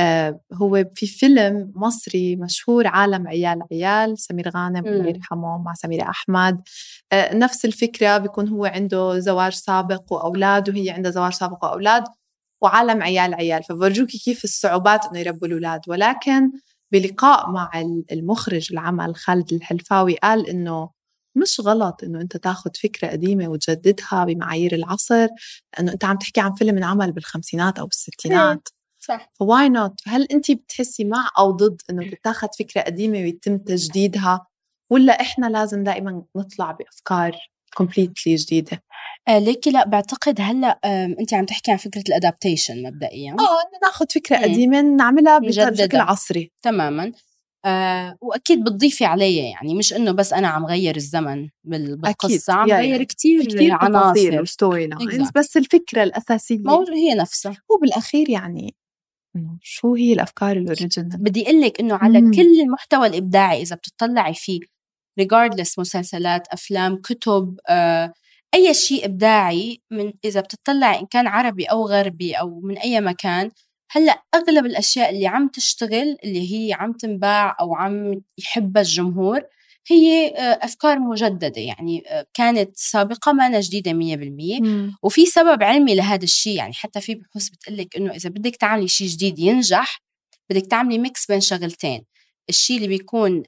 آه 0.01 0.41
هو 0.53 0.85
في 0.95 1.07
فيلم 1.07 1.73
مصري 1.77 2.37
مشهور 2.37 2.87
عالم 2.87 3.29
عيال 3.29 3.63
عيال 3.73 4.19
سمير 4.19 4.49
غانم. 4.49 4.87
الله 4.87 5.09
يرحمه 5.09 5.59
مع 5.59 5.75
سميرة 5.75 6.11
أحمد. 6.11 6.63
آه 7.13 7.35
نفس 7.35 7.65
الفكرة 7.65 8.19
بيكون 8.19 8.49
هو 8.49 8.65
عنده 8.65 9.19
زواج 9.19 9.53
سابق 9.53 10.13
وأولاد 10.13 10.69
وهي 10.71 10.91
عندها 10.91 11.11
زواج 11.11 11.33
سابق 11.33 11.65
وأولاد. 11.65 12.05
وعالم 12.65 13.03
عيال 13.03 13.35
عيال. 13.35 13.63
فبرجوكي 13.63 14.19
كيف 14.19 14.45
الصعوبات 14.45 15.05
إنه 15.07 15.19
يربوا 15.19 15.49
الأولاد. 15.49 15.81
ولكن 15.89 16.51
بلقاء 16.93 17.51
مع 17.51 17.71
المخرج 18.13 18.73
العمل 18.73 19.17
خالد 19.17 19.53
الحلفاوي 19.53 20.15
قال 20.15 20.47
إنه 20.49 20.91
مش 21.37 21.61
غلط 21.61 22.05
إنه 22.05 22.21
أنت 22.21 22.37
تاخذ 22.37 22.71
فكرة 22.83 23.09
قديمة 23.09 23.49
وتجددها 23.49 24.25
بمعايير 24.25 24.75
العصر 24.75 25.29
لأنه 25.77 25.93
أنت 25.93 26.05
عم 26.05 26.17
تحكي 26.19 26.41
عن 26.41 26.55
فيلم 26.55 26.77
انعمل 26.77 27.13
بالخمسينات 27.13 27.79
أو 27.79 27.87
بالستينات. 27.87 28.69
صح. 28.99 29.31
ف 29.35 29.69
why 29.69 29.85
not 29.85 30.01
هل 30.07 30.23
أنت 30.33 30.51
بتحسي 30.51 31.05
مع 31.05 31.31
أو 31.39 31.51
ضد 31.51 31.81
إنه 31.91 32.11
تتاخذ 32.11 32.49
فكرة 32.59 32.81
قديمة 32.81 33.19
ويتم 33.19 33.59
تجديدها 33.59 34.47
ولا 34.91 35.21
إحنا 35.21 35.47
لازم 35.47 35.85
دائما 35.85 36.23
نطلع 36.37 36.71
بأفكار 36.73 37.37
completely 37.75 38.35
جديدة؟ 38.35 38.83
آه 39.29 39.39
ليكي 39.39 39.71
لا 39.71 39.89
بعتقد 39.89 40.41
هلأ 40.41 40.79
انت 41.21 41.35
عم 41.35 41.45
تحكي 41.45 41.71
عن 41.71 41.77
فكرة 41.77 42.03
ال 42.09 42.15
adaptation 42.15 42.83
مبدئيا. 42.83 43.33
آه 43.33 43.79
ناخذ 43.83 44.07
فكرة 44.15 44.37
مم. 44.37 44.43
قديمة 44.43 44.81
نعملها. 44.81 45.39
بشكل 45.39 45.99
عصري. 45.99 46.53
تماما. 46.63 47.13
آه 47.65 48.17
وأكيد 48.21 48.65
بتضيفي 48.65 49.05
عليها 49.05 49.45
يعني 49.45 49.75
مش 49.75 49.93
إنه 49.93 50.13
بس 50.13 50.33
أنا 50.33 50.49
عم 50.49 50.67
غير 50.67 50.97
الزمن 50.97 51.49
بال- 51.65 51.97
بالقصة 51.97 52.53
عم 52.53 52.69
يا- 52.69 52.77
غير 52.77 53.03
كثير 53.05 53.43
تفاصيل 53.45 53.73
عناصر. 53.73 54.43
و 54.43 54.49
story. 54.49 54.89
بس 55.37 55.57
الفكرة 55.57 56.03
الأساسية. 56.03 56.59
موضوع 56.59 56.95
هي 56.95 57.15
نفسها. 57.15 57.57
وبالأخير 57.71 58.31
يعني 58.31 58.75
شو 59.63 59.95
هي 59.95 60.13
الأفكار 60.13 60.57
ال 60.57 60.62
original 60.62 61.09
بدي 61.19 61.43
أقول 61.43 61.61
لك 61.61 61.81
إنه 61.81 61.95
على 61.95 62.21
مم. 62.21 62.31
كل 62.33 62.61
المحتوى 62.61 63.07
الإبداعي 63.07 63.63
إذا 63.63 63.77
بتطلعي 63.77 64.35
فيه 64.35 64.61
regardless 65.21 65.79
مسلسلات 65.79 66.49
أفلام 66.49 66.97
كتب 66.97 67.59
آه 67.69 68.13
أي 68.55 68.75
شيء 68.75 69.05
إبداعي 69.05 69.81
من 69.91 70.13
إذا 70.25 70.41
بتطلعي 70.41 71.01
إن 71.01 71.07
كان 71.07 71.27
عربي 71.27 71.65
أو 71.65 71.87
غربي 71.87 72.35
أو 72.35 72.61
من 72.61 72.79
أي 72.79 73.01
مكان 73.01 73.51
هلأ 73.91 74.23
أغلب 74.35 74.67
الأشياء 74.67 75.11
اللي 75.11 75.27
عم 75.27 75.49
تشتغل 75.49 76.17
اللي 76.25 76.53
هي 76.53 76.73
عم 76.73 76.93
تنباع 76.93 77.57
أو 77.61 77.75
عم 77.75 78.23
يحبها 78.39 78.83
الجمهور 78.83 79.43
هي 79.87 80.29
آه، 80.29 80.59
أفكار 80.65 80.99
مجددة. 80.99 81.61
يعني 81.61 82.03
آه، 82.09 82.27
كانت 82.35 82.77
سابقة 82.77 83.33
ما 83.33 83.61
جديدة 83.61 83.93
100% 83.93 84.61
مم. 84.61 84.97
وفي 85.03 85.27
سبب 85.27 85.63
علمي 85.63 85.95
لهذا 85.95 86.25
الشيء. 86.25 86.57
يعني 86.57 86.73
حتى 86.73 87.01
في 87.01 87.15
بحوث 87.15 87.49
بتقلك 87.49 87.97
إنه 87.97 88.11
إذا 88.13 88.31
بدك 88.31 88.57
تعملي 88.57 88.89
شيء 88.89 89.09
جديد 89.09 89.39
ينجح 89.39 90.03
بدك 90.51 90.67
تعملي 90.67 90.99
mix 90.99 91.27
بين 91.27 91.41
شغلتين. 91.41 92.05
الشيء 92.49 92.77
اللي 92.77 92.89
بيكون 92.89 93.43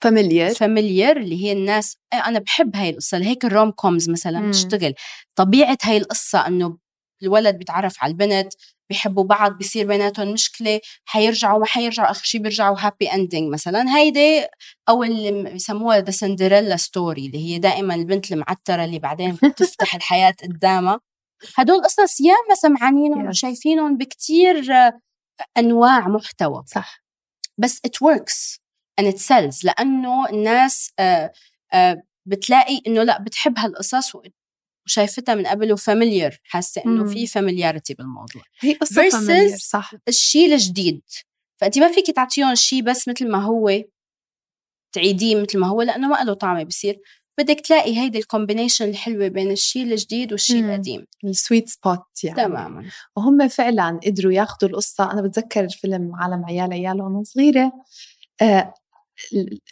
familiar 0.00 0.54
familiar 0.54 1.16
اللي 1.16 1.44
هي 1.44 1.52
الناس 1.52 1.96
آه، 2.12 2.16
أنا 2.16 2.38
بحب 2.38 2.76
هاي 2.76 2.90
القصة 2.90 3.18
لهيك 3.18 3.44
ال 3.44 3.50
rom 3.50 3.70
coms 3.70 4.10
مثلا 4.10 4.40
مم. 4.40 4.48
بتشتغل. 4.50 4.94
طبيعة 5.36 5.78
هاي 5.82 5.96
القصة 5.96 6.46
إنه 6.46 6.78
الولد 7.22 7.58
بيتعرف 7.58 7.96
على 8.02 8.10
البنت 8.10 8.52
بيحبوا 8.90 9.24
بعض 9.24 9.52
بيصير 9.58 9.86
بيناتهم 9.86 10.32
مشكلة 10.32 10.80
حيرجعوا 11.04 11.58
ما 11.58 11.66
حيرجعوا 11.66 12.10
آخر 12.10 12.24
شيء 12.24 12.40
بيرجعوا 12.40 12.76
happy 12.80 13.06
ending 13.14 13.52
مثلا. 13.52 13.96
هيدي 13.96 14.46
أو 14.88 15.04
اللي 15.04 15.42
بيسموها 15.52 15.98
the 16.00 16.10
Cinderella 16.10 16.76
story 16.76 17.26
اللي 17.26 17.38
هي 17.38 17.58
دائما 17.58 17.94
البنت 17.94 18.32
المعترة 18.32 18.84
اللي 18.84 18.98
بعدين 18.98 19.34
بتفتح 19.34 19.94
الحياة 19.96 20.34
قدامها. 20.42 21.00
هدول 21.56 21.82
قصص 21.84 22.20
ياما 22.20 22.54
سمعانينهم. 22.62 23.28
وشايفينهم 23.28 23.96
بكتير 23.96 24.72
آه، 24.72 25.00
أنواع 25.58 26.08
محتوى. 26.08 26.62
صح. 26.66 27.05
بس 27.58 27.80
it 27.86 28.08
works 28.08 28.58
and 29.00 29.04
it 29.04 29.18
sells. 29.18 29.64
لأنه 29.64 30.28
الناس 30.28 30.90
آه، 30.98 31.32
آه، 31.72 32.02
بتلاقي 32.26 32.82
إنه 32.86 33.02
لأ 33.02 33.22
بتحب 33.22 33.58
هالقصص 33.58 34.12
وشايفتها 34.86 35.34
من 35.34 35.46
قبل 35.46 35.72
و 35.72 35.79
familiar 35.79 36.38
حاسة 36.42 36.82
إنه. 36.86 37.04
في 37.04 37.26
familiarity 37.26 37.94
بالموضوع. 37.94 38.42
هي 38.60 38.74
familiar 39.10 39.58
صح. 39.58 39.92
الشيء 40.08 40.52
الجديد. 40.52 41.02
فأنت 41.60 41.78
ما 41.78 41.92
فيك 41.92 42.10
تعطيهم 42.10 42.54
شيء 42.54 42.82
بس 42.82 43.08
مثل 43.08 43.28
ما 43.28 43.44
هو 43.44 43.82
تعيديه 44.92 45.42
مثل 45.42 45.58
ما 45.58 45.66
هو 45.66 45.82
لأنه 45.82 46.08
ما 46.08 46.24
له 46.24 46.34
طعمة 46.34 46.64
بصير. 46.64 47.00
بدك 47.38 47.60
تلاقي 47.60 47.96
هيدي 47.98 48.18
ال 48.18 48.24
combination 48.24 48.88
الحلوة 48.88 49.28
بين 49.28 49.50
الشيء 49.50 49.82
الجديد 49.82 50.32
والشيء. 50.32 50.64
القديم. 50.64 51.06
ال 51.24 51.31
sweet 51.31 51.68
spot 51.68 52.24
يعني. 52.24 52.36
تماما. 52.36 52.84
وهم 53.16 53.48
فعلا 53.48 54.00
قدروا 54.06 54.32
ياخذوا 54.32 54.70
القصة. 54.70 55.12
أنا 55.12 55.22
بتذكر 55.22 55.68
فيلم 55.68 56.14
عالم 56.14 56.44
عيال 56.44 56.72
عيال 56.72 57.02
وأنا 57.02 57.22
صغيرة. 57.24 57.72
آه 58.42 58.74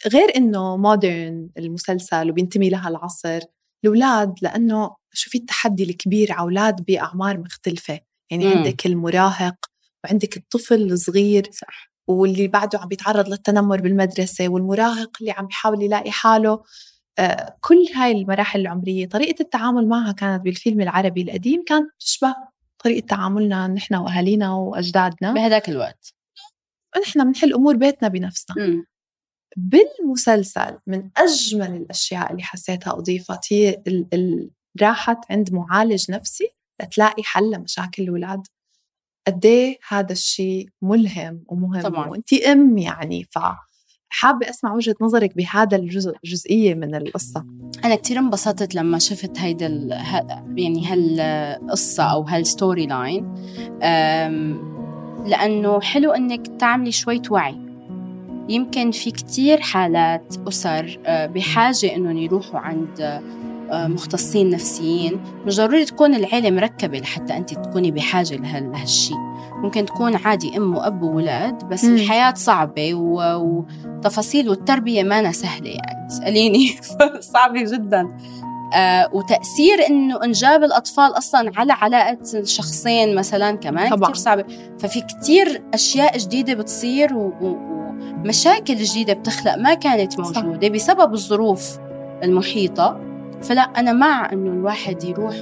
غير 0.07 0.35
إنه 0.35 0.77
مودرن 0.77 1.49
المسلسل 1.57 2.29
وبينتمي 2.29 2.69
لها 2.69 2.89
العصر 2.89 3.39
الأولاد 3.83 4.33
لأنه 4.41 4.95
شوفي 5.13 5.37
التحدي 5.37 5.83
الكبير 5.83 6.31
على 6.31 6.41
أولاد 6.41 6.85
بأعمار 6.85 7.37
مختلفة. 7.37 7.99
يعني 8.31 8.45
مم. 8.45 8.51
عندك 8.57 8.85
المراهق 8.85 9.55
وعندك 10.03 10.37
الطفل 10.37 10.91
الصغير 10.91 11.49
صح. 11.51 11.91
واللي 12.07 12.47
بعده 12.47 12.79
عم 12.79 12.87
بيتعرض 12.87 13.29
للتنمر 13.29 13.81
بالمدرسة 13.81 14.49
والمراهق 14.49 15.17
اللي 15.21 15.31
عم 15.31 15.45
بيحاول 15.45 15.83
يلاقي 15.83 16.11
حاله. 16.11 16.63
كل 17.61 17.85
هاي 17.95 18.11
المراحل 18.11 18.59
العمرية 18.61 19.07
طريقة 19.07 19.41
التعامل 19.41 19.87
معها 19.87 20.11
كانت 20.11 20.43
بالفيلم 20.43 20.81
العربي 20.81 21.21
القديم 21.21 21.63
كانت 21.67 21.91
تشبه 21.99 22.35
طريقة 22.83 23.05
تعاملنا 23.05 23.67
نحن 23.67 23.95
وأهالينا 23.95 24.53
وأجدادنا 24.53 25.33
بهداك 25.33 25.69
الوقت 25.69 26.13
نحن 27.01 27.23
بنحل 27.31 27.53
أمور 27.53 27.75
بيتنا 27.75 28.07
بنفسنا 28.07 28.67
مم. 28.67 28.85
بالمسلسل 29.57 30.77
من 30.87 31.09
أجمل 31.17 31.75
الأشياء 31.75 32.31
اللي 32.31 32.43
حسيتها 32.43 32.93
أضيفت 32.93 33.53
هي 33.53 33.69
ال- 33.87 34.07
ال- 34.13 34.49
راحت 34.81 35.17
عند 35.31 35.53
معالج 35.53 36.11
نفسي 36.11 36.49
لتلاقي 36.81 37.23
حل 37.23 37.51
لمشاكل 37.51 38.03
الأولاد 38.03 38.47
قد 39.27 39.45
إيه 39.45 39.77
هذا 39.87 40.11
الشيء 40.11 40.69
ملهم 40.81 41.43
ومهم 41.47 41.81
طبعاً. 41.81 42.07
وانت 42.09 42.33
أم 42.33 42.77
يعني 42.77 43.23
فحابه 44.09 44.49
أسمع 44.49 44.73
وجهة 44.73 44.95
نظرك 45.01 45.35
بهذا 45.37 45.77
الجزء 45.77 46.13
جزئية 46.25 46.75
من 46.75 46.95
القصة 46.95 47.45
أنا 47.85 47.95
كتير 47.95 48.19
انبسطت 48.19 48.75
لما 48.75 48.99
شفت 48.99 49.39
هيدا. 49.39 49.67
يعني 50.57 50.87
هالقصة 50.87 52.03
أو 52.03 52.21
هال 52.21 52.85
storyline. 52.85 53.35
لأنه 55.25 55.81
حلو 55.81 56.11
إنك 56.11 56.47
تعملي 56.47 56.91
شوية 56.91 57.21
وعي 57.31 57.65
يمكن 58.49 58.91
في 58.91 59.11
كتير 59.11 59.61
حالات 59.61 60.35
أسر 60.47 60.99
آه، 61.05 61.25
بحاجة 61.25 61.95
إنهم 61.95 62.17
يروحوا 62.17 62.59
عند 62.59 63.21
مختصين 63.71 64.49
نفسيين 64.49 65.19
مش 65.45 65.57
ضروري 65.57 65.85
تكون 65.85 66.15
العيلة 66.15 66.51
مركبة 66.51 66.99
لحتى 66.99 67.37
أنت 67.37 67.53
تكوني 67.53 67.91
بحاجة 67.91 68.35
لهال- 68.35 68.71
لهالشي 68.71 69.13
ممكن 69.63 69.85
تكون 69.85 70.15
عادي 70.15 70.57
أم 70.57 70.75
وأب 70.75 71.01
وولاد 71.01 71.63
بس 71.69 71.85
مم. 71.85 71.95
الحياة 71.95 72.33
صعبة. 72.33 72.93
وتفاصيل 72.93 74.49
والتربية 74.49 75.03
ما 75.03 75.31
سهلة 75.31 75.69
يعني 75.69 76.07
اسأليني 76.07 76.67
صعبة 77.33 77.61
جدا 77.61 78.07
آه 78.75 79.09
وتأثير 79.13 79.87
إنه 79.89 80.23
إنجاب 80.23 80.63
الأطفال 80.63 81.17
أصلا 81.17 81.51
على 81.55 81.73
علاقة 81.73 82.17
الشخصين 82.33 83.15
مثلا 83.15 83.51
كمان 83.55 83.89
طبعاً. 83.89 84.09
كتير 84.11 84.15
صعبة 84.23 84.45
ففي 84.79 85.01
كتير 85.01 85.63
أشياء 85.73 86.17
جديدة 86.17 86.53
بتصير. 86.53 87.09
ومشاكل 87.41 88.75
جديدة 88.75 89.13
بتخلق 89.13 89.55
ما 89.55 89.73
كانت 89.73 90.21
صح. 90.21 90.43
موجودة 90.43 90.67
بسبب 90.67 91.13
الظروف 91.13 91.77
المحيطة 92.23 92.99
فلا 93.45 93.61
أنا 93.61 93.93
مع 93.93 94.29
إنه 94.33 94.51
الواحد 94.51 95.03
يروح 95.03 95.35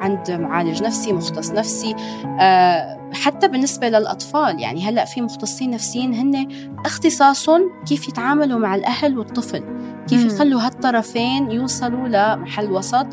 عند 0.00 0.30
معالج 0.30 0.82
نفسي 0.82 1.12
مختص 1.12 1.52
نفسي 1.52 1.94
آه 2.40 2.98
حتى 3.14 3.48
بالنسبة 3.48 3.88
للأطفال. 3.88 4.60
يعني 4.60 4.88
هلأ 4.88 5.04
في 5.04 5.22
مختصين 5.22 5.70
نفسيين 5.70 6.14
هن 6.14 6.48
اختصاصهم 6.86 7.60
كيف 7.86 8.08
يتعاملوا 8.08 8.58
مع 8.58 8.74
الأهل 8.74 9.18
والطفل. 9.18 9.64
كيف. 10.08 10.24
يخلوا 10.24 10.60
هالطرفين 10.60 11.50
يوصلوا 11.50 12.08
لمحل 12.08 12.70
وسط 12.70 13.06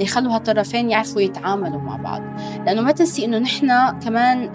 يخلوا 0.00 0.34
هالطرفين 0.34 0.90
يعرفوا 0.90 1.20
يتعاملوا 1.20 1.80
مع 1.80 1.96
بعض. 1.96 2.22
لأنه 2.66 2.82
ما 2.82 2.92
تنسي 2.92 3.24
إنه 3.24 3.38
نحن 3.38 3.98
كمان 4.00 4.50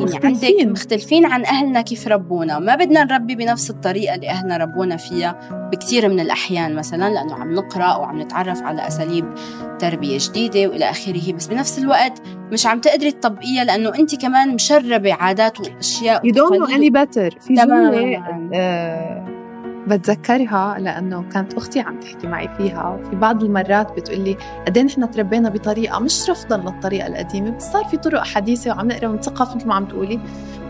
يعني 0.00 0.26
عندك 0.26 0.70
مختلفين. 0.70 1.26
عن 1.26 1.44
أهلنا 1.44 1.80
كيف 1.80 2.08
ربونا 2.08 2.58
ما 2.58 2.74
بدنا 2.74 3.04
نربي 3.04 3.34
بنفس 3.34 3.70
الطريقة 3.70 4.14
اللي 4.14 4.28
أهلنا 4.30 4.56
ربونا 4.56 4.96
فيها 4.96 5.38
بكثير 5.72 6.08
من 6.08 6.20
الأحيان 6.20 6.74
مثلا 6.74 7.10
لأنه 7.14 7.34
عم 7.34 7.54
نقرأ 7.54 7.96
وعم 7.96 8.20
نتعرف 8.20 8.62
على 8.62 8.86
أساليب 8.86 9.24
تربية 9.78 10.18
جديدة 10.20 10.68
وإلى 10.68 10.90
آخره 10.90 11.32
بس 11.32 11.46
بنفس 11.46 11.78
الوقت 11.78 12.22
مش 12.52 12.66
عم 12.66 12.80
تقدري 12.80 13.10
تطبقيها 13.10 13.64
لأنه 13.64 13.94
أنت 13.98 14.14
كمان 14.22 14.54
مشربة 14.54 15.14
عادات 15.14 15.60
وأشياء 15.60 16.20
You 16.28 16.34
don't 16.34 16.38
know 16.38 16.52
وتقاليد. 16.62 16.96
any 16.96 17.00
better 17.00 17.40
في. 17.46 17.54
جملة 17.54 18.22
بتذكرها 19.96 20.78
لأنه 20.78 21.24
كانت 21.32 21.54
أختي 21.54 21.80
عم 21.80 22.00
تحكي 22.00 22.26
معي 22.26 22.48
فيها 22.56 22.88
وفي 22.88 23.16
بعض 23.16 23.42
المرات 23.44 23.92
بتقول 23.96 24.20
لي 24.20 24.36
قد 24.66 24.76
إيه 24.78 24.84
نحن 24.84 25.10
تربينا 25.10 25.48
بطريقة 25.48 25.98
مش 25.98 26.30
رفضا 26.30 26.56
للطريقة 26.56 27.06
القديمة 27.06 27.50
بس 27.50 27.72
صار 27.72 27.84
في 27.84 27.96
طرق 27.96 28.24
حديثة 28.24 28.70
وعم 28.70 28.88
نقرأ 28.88 29.08
ونثقف 29.08 29.56
مثل 29.56 29.66
ما 29.66 29.74
عم 29.74 29.84
تقولي 29.84 30.20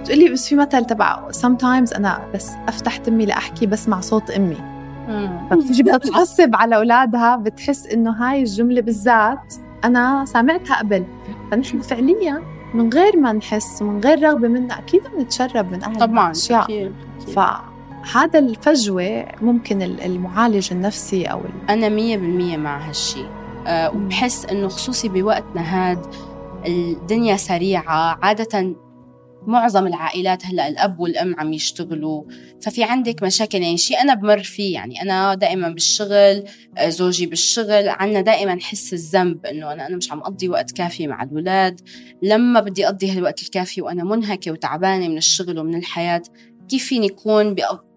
بتقولي 0.01 0.29
بس 0.29 0.49
في 0.49 0.55
مثل 0.55 0.85
تبع 0.85 1.29
sometimes 1.31 1.97
أنا 1.97 2.21
بس 2.35 2.51
أفتح 2.69 2.97
تمي 2.97 3.27
لأحكي 3.27 3.67
بسمع 3.67 4.01
صوت 4.01 4.31
أمي. 4.31 4.57
فبتيجي 5.51 5.83
بدها 5.83 5.99
تعصب 5.99 6.51
على 6.57 6.77
أولادها 6.77 7.37
بتحس 7.37 7.87
إنه 7.87 8.11
هاي 8.11 8.41
الجملة 8.41 8.81
بالذات 8.81 9.55
أنا 9.85 10.25
سامعتها 10.25 10.79
قبل 10.79 11.05
فنحن 11.51 11.79
فعليا 11.81 12.43
من 12.75 12.93
غير 12.93 13.17
ما 13.17 13.33
نحس 13.33 13.83
ومن 13.83 14.01
غير 14.01 14.23
رغبة 14.23 14.49
منا 14.49 14.79
أكيد 14.79 15.03
بنتشرب 15.17 15.73
من 15.73 15.83
أهل 15.85 15.97
طبعا 15.97 16.31
أشياء 16.31 16.65
أكيد. 16.65 16.93
أكيد. 17.21 17.35
ف 17.35 17.68
هذا 18.13 18.39
الفجوة 18.39 19.27
ممكن 19.41 19.83
المعالج 19.83 20.69
النفسي 20.73 21.25
أو 21.25 21.41
أنا 21.69 21.89
مية 21.89 22.17
بالمية 22.17 22.57
مع 22.57 22.89
هالشي. 22.89 23.25
أه 23.67 23.91
وبحس 23.91 24.45
إنه 24.45 24.69
خصوصي 24.69 25.09
بوقتنا 25.09 25.63
هاد 25.63 26.07
الدنيا 26.67 27.37
سريعة 27.37 28.19
عادة 28.23 28.75
معظم 29.47 29.87
العائلات 29.87 30.47
هلأ 30.47 30.69
الأب 30.69 31.01
والأم 31.01 31.35
عم 31.39 31.53
يشتغلوا 31.53 32.23
ففي 32.63 32.85
عندك 32.85 33.23
مشاكل 33.23 33.63
يعني 33.63 33.77
شيء 33.77 34.01
أنا 34.01 34.15
بمر 34.15 34.43
فيه 34.43 34.75
يعني. 34.75 35.03
أنا 35.03 35.35
دائما 35.35 35.69
بالشغل 35.69 36.45
آه، 36.79 36.89
زوجي 36.89 37.27
بالشغل 37.27 37.89
عنا 37.89 38.21
دائما 38.21 38.59
حس 38.61 38.93
الذنب 38.93 39.47
إنه 39.47 39.73
أنا 39.73 39.87
أنا 39.87 39.97
مش 39.97 40.13
عم 40.13 40.19
أقضي 40.19 40.49
وقت 40.49 40.71
كافي 40.73 41.07
مع 41.07 41.23
الاولاد 41.23 41.81
لما 42.23 42.61
بدي 42.61 42.87
أقضي 42.87 43.11
هالوقت 43.11 43.43
الكافي 43.43 43.83
وأنا 43.83 44.05
منهكة 44.05 44.51
وتعبانة 44.51 45.09
من 45.09 45.17
الشغل 45.17 45.59
ومن 45.59 45.75
الحياة 45.75 46.23
كيف 46.69 46.85
فيني 46.85 47.07
اكون 47.07 47.55
بأ... 47.55 47.88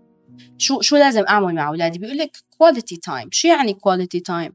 شو 0.58 0.82
شو 0.82 0.98
لازم 0.98 1.24
أعمل 1.30 1.56
مع 1.56 1.68
اولادي 1.68 2.00
بيقول 2.00 2.18
لك 2.18 2.38
quality 2.58 2.98
time 2.98 3.30
شو 3.32 3.48
يعني 3.48 3.74
quality 3.74 4.20
time 4.20 4.53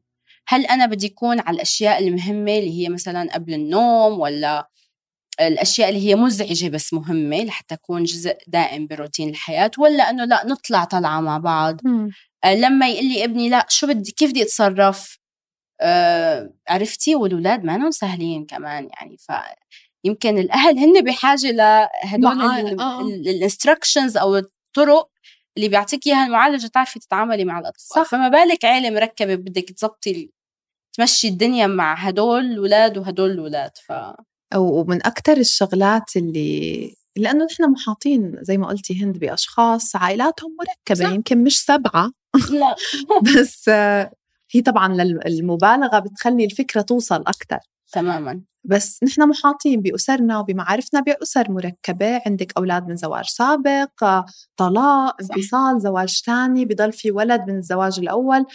هل 0.48 0.66
أنا 0.66 0.86
بدي 0.86 1.06
اكون 1.06 1.40
على 1.40 1.54
الأشياء 1.54 2.08
المهمة 2.08 2.58
اللي 2.58 2.82
هي 2.82 2.88
مثلا 2.88 3.34
قبل 3.34 3.54
النوم 3.54 4.20
ولا 4.20 4.68
الأشياء 5.40 5.88
اللي 5.88 6.08
هي 6.08 6.14
مزعجة 6.14 6.68
بس 6.68 6.92
مهمة 6.94 7.44
لحتى 7.44 7.76
تكون 7.76 8.04
جزء 8.04 8.36
دائم 8.46 8.86
بروتين 8.86 9.28
الحياة 9.28 9.70
ولا 9.78 10.10
إنه 10.10 10.24
لا 10.24 10.46
نطلع 10.46 10.84
طلعة 10.84 11.20
مع 11.20 11.38
بعض؟ 11.38 11.80
آه 12.44 12.54
لما 12.54 12.88
يقول 12.88 13.04
لي 13.04 13.24
ابني 13.24 13.48
لا 13.48 13.66
شو 13.68 13.86
بدي 13.86 14.12
كيف 14.12 14.30
بدي 14.30 14.42
أتصرف؟ 14.42 15.18
آه 15.80 16.52
عرفتي؟ 16.68 17.14
والولاد 17.14 17.64
ما 17.64 17.90
سهلين 17.90 18.46
كمان 18.46 18.88
يعني 19.00 19.16
ف 19.18 19.32
يمكن 20.04 20.38
الأهل 20.38 20.78
هن 20.78 21.04
بحاجة 21.04 21.50
لهدول 21.50 22.80
آه. 22.80 23.00
الانستركشنز 23.00 24.16
أو 24.16 24.36
الطرق 24.36 25.08
اللي 25.56 25.68
بيعطيك 25.68 26.06
إياها 26.06 26.26
المعالجة 26.26 26.66
تعرفي 26.66 26.98
تتعاملي 26.98 27.44
مع 27.44 27.58
الأطفال. 27.58 28.04
صح. 28.04 28.10
فما 28.10 28.28
بالك 28.28 28.64
عيلة 28.64 28.90
مركبة 28.90 29.34
بدك 29.34 29.72
تزبطي 29.72 30.30
تمشي 30.92 31.28
الدنيا 31.28 31.66
مع 31.66 31.94
هدول 31.94 32.44
الاولاد 32.44 32.98
وهدول 32.98 33.30
الاولاد 33.30 33.70
ف 33.86 33.92
ومن 34.56 35.06
أكثر 35.06 35.36
الشغلات 35.36 36.16
اللي 36.16 36.94
لأنه 37.16 37.44
نحن 37.44 37.70
محاطين 37.70 38.36
زي 38.40 38.58
ما 38.58 38.66
قلتي 38.66 39.04
هند 39.04 39.18
بأشخاص 39.18 39.96
عائلاتهم 39.96 40.56
مركبة 40.60 41.08
صح. 41.08 41.14
يمكن 41.14 41.44
مش 41.44 41.64
سبعة. 41.64 42.10
لا. 42.50 42.74
بس 43.40 43.68
هي 44.50 44.62
طبعا 44.64 45.02
المبالغة 45.02 45.98
بتخلي 45.98 46.44
الفكرة 46.44 46.80
توصل 46.80 47.20
أكثر 47.20 47.58
تماما. 47.92 48.42
بس 48.68 49.02
نحن 49.02 49.28
محاطين 49.28 49.80
بأسرنا 49.80 50.38
وبمعارفنا 50.38 51.00
بأسر 51.00 51.50
مركبة. 51.50 52.22
عندك 52.26 52.52
أولاد 52.56 52.88
من 52.88 52.96
زواج 52.96 53.24
سابق 53.24 54.24
طلاق 54.56 55.16
انفصال 55.20 55.80
زواج 55.80 56.22
ثاني 56.26 56.64
بضل 56.64 56.92
في 56.92 57.10
ولد 57.10 57.40
من 57.48 57.56
الزواج 57.56 57.98
الأول. 57.98 58.46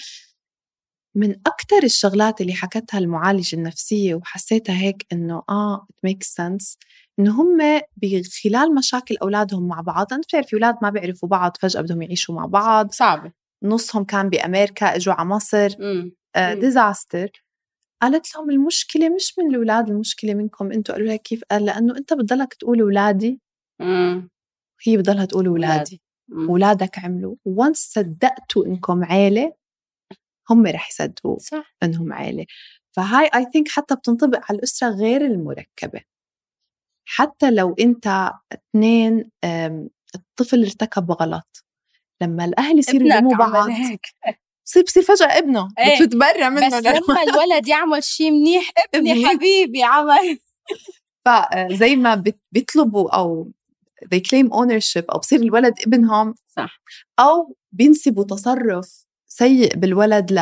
من 1.16 1.32
أكثر 1.32 1.84
الشغلات 1.84 2.42
اللي 2.42 2.54
حكتها 2.54 2.98
المعالجة 2.98 3.56
النفسية 3.56 4.16
وحسيتها 4.16 4.76
هيك 4.76 5.06
إنه 5.12 5.44
آه 5.50 5.88
it 5.92 6.10
makes 6.10 6.28
sense 6.28 6.78
إنه 7.20 7.42
هم 7.42 7.58
بخلال 7.98 8.76
مشاكل 8.76 9.18
أولادهم 9.22 9.68
مع 9.68 9.82
بعض. 9.82 10.14
أنت 10.14 10.26
بتعرفي 10.26 10.54
أولاد 10.54 10.76
ما 10.82 10.90
بيعرفوا 10.90 11.30
بعض 11.30 11.58
فجأة 11.60 11.82
بدهم 11.82 12.02
يعيشوا 12.02 12.36
مع 12.36 12.46
بعض 12.46 12.92
صعبة. 12.92 13.32
نصهم 13.64 14.04
كان 14.04 14.30
بأمريكا 14.30 14.96
إجوا 14.96 15.14
على 15.14 15.30
مصر 15.30 15.70
disaster 16.60 17.20
آه 17.20 17.51
قالت 18.02 18.36
لهم 18.36 18.50
المشكلة 18.50 19.10
مش 19.10 19.40
من 19.40 19.50
الأولاد 19.50 19.90
المشكلة 19.90 20.34
منكم. 20.34 20.72
أنتوا 20.72 20.96
قالوا 20.96 21.08
لها 21.08 21.16
كيف؟ 21.16 21.44
قال 21.52 21.66
لأنه 21.66 21.98
أنت 21.98 22.14
بتضلك 22.14 22.54
تقول 22.54 22.82
أولادي. 22.82 23.40
هي 24.84 24.98
بتضلها 24.98 25.26
تقول 25.26 25.48
أولادي. 25.48 26.02
أولادك 26.50 27.00
عملوا. 27.00 27.36
و 27.46 27.52
once 27.52 27.78
صدقتوا 27.78 28.66
إنكم 28.66 29.04
عيلة 29.04 29.54
هم 30.50 30.68
رح 30.68 30.90
يصدقوا 30.90 31.40
صح. 31.40 31.76
إنهم 31.84 32.14
عائله 32.14 32.46
فهاي 32.92 33.30
I 33.36 33.46
think 33.54 33.68
حتى 33.68 33.96
بتنطبق 33.96 34.40
على 34.50 34.58
الأسرة 34.58 34.90
غير 34.90 35.26
المركبة. 35.26 36.02
حتى 37.06 37.52
لو 37.52 37.76
أنت 37.80 38.32
اثنين 38.54 39.32
الطفل 40.16 40.64
ارتكب 40.64 41.12
غلط 41.12 41.66
لما 42.22 42.46
الأهل 42.46 42.80
يصيروا 42.80 43.08
يلوموا 43.08 43.36
بعض. 43.36 43.70
بصير 44.66 44.84
بصير 44.84 45.04
فجأة 45.04 45.38
ابنه 45.38 45.68
إيه. 45.80 45.96
بتتبرى 46.00 46.50
منه 46.50 46.68
بس 46.68 46.74
لما 46.86 47.24
الولد 47.24 47.68
يعمل 47.68 48.04
شيء 48.04 48.32
منيح 48.32 48.72
ابني 48.96 49.28
حبيبي 49.28 49.84
عمل. 49.84 50.40
فزي 51.26 51.96
ما 51.96 52.24
بيطلبوا 52.52 53.16
أو 53.16 53.52
they 54.06 54.20
claim 54.20 54.50
ownership 54.50 55.04
أو 55.14 55.20
بصير 55.20 55.40
الولد 55.40 55.74
ابنهم 55.88 56.36
صح. 56.48 56.82
أو 57.20 57.56
بينسبوا 57.72 58.24
تصرف 58.24 59.06
سيء 59.28 59.76
بالولد 59.76 60.32
ل 60.32 60.36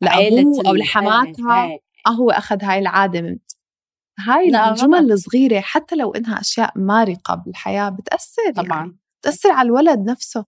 لأبوه 0.00 0.62
أو 0.66 0.74
لحماتها. 0.74 1.78
آه 2.06 2.10
هو 2.10 2.30
أخذ 2.30 2.64
هاي 2.64 2.78
العادة 2.78 3.20
من 3.20 3.38
هاي 4.18 4.70
الجمل 4.70 5.12
الصغيرة 5.12 5.60
حتى 5.60 5.96
لو 5.96 6.10
إنها 6.14 6.40
أشياء 6.40 6.72
مارقة 6.76 7.34
بالحياة 7.34 7.88
بتأثر 7.88 8.52
طبعا. 8.56 8.78
يعني. 8.78 8.96
بتأثر 9.20 9.52
على 9.52 9.66
الولد 9.66 10.10
نفسه. 10.10 10.44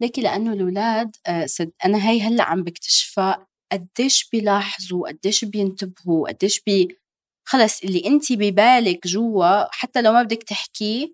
ليكي 0.00 0.20
لأنه 0.20 0.52
الأولاد 0.52 1.16
آه، 1.26 1.46
صد 1.46 1.70
أنا 1.84 2.08
هي 2.10 2.20
هلأ 2.20 2.42
عم 2.44 2.62
بكتشفها 2.62 3.46
قديش 3.72 4.28
بيلاحظوا 4.32 5.08
قديش 5.08 5.44
بينتبهوا 5.44 6.28
قديش 6.28 6.60
بي 6.60 6.98
خلص 7.48 7.82
اللي 7.82 8.06
انت 8.06 8.32
ببالك 8.32 9.06
جوا 9.06 9.64
حتى 9.74 10.02
لو 10.02 10.12
ما 10.12 10.22
بدك 10.22 10.42
تحكيه 10.42 11.12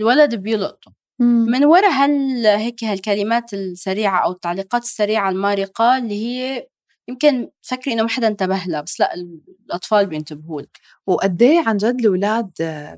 الولد 0.00 0.34
بيلقطه. 0.34 0.92
من 1.20 1.64
وراء 1.64 1.90
هال 1.90 2.46
هيك 2.46 2.84
هالكلمات 2.84 3.54
السريعة 3.54 4.24
أو 4.24 4.32
التعليقات 4.32 4.82
السريعة 4.82 5.30
المارقة 5.30 5.98
اللي 5.98 6.14
هي 6.26 6.66
يمكن 7.08 7.50
تفكري 7.62 7.94
إنه 7.94 8.02
ما 8.02 8.08
حدا 8.08 8.28
انتبه 8.28 8.64
لها 8.66 8.80
بس 8.80 9.00
لأ 9.00 9.14
الأطفال 9.14 10.06
بينتبهوا 10.06 10.62
لك. 10.62 10.78
وقد 11.06 11.42
إيه 11.42 11.62
عن 11.66 11.76
جد 11.76 12.00
الأولاد 12.00 12.50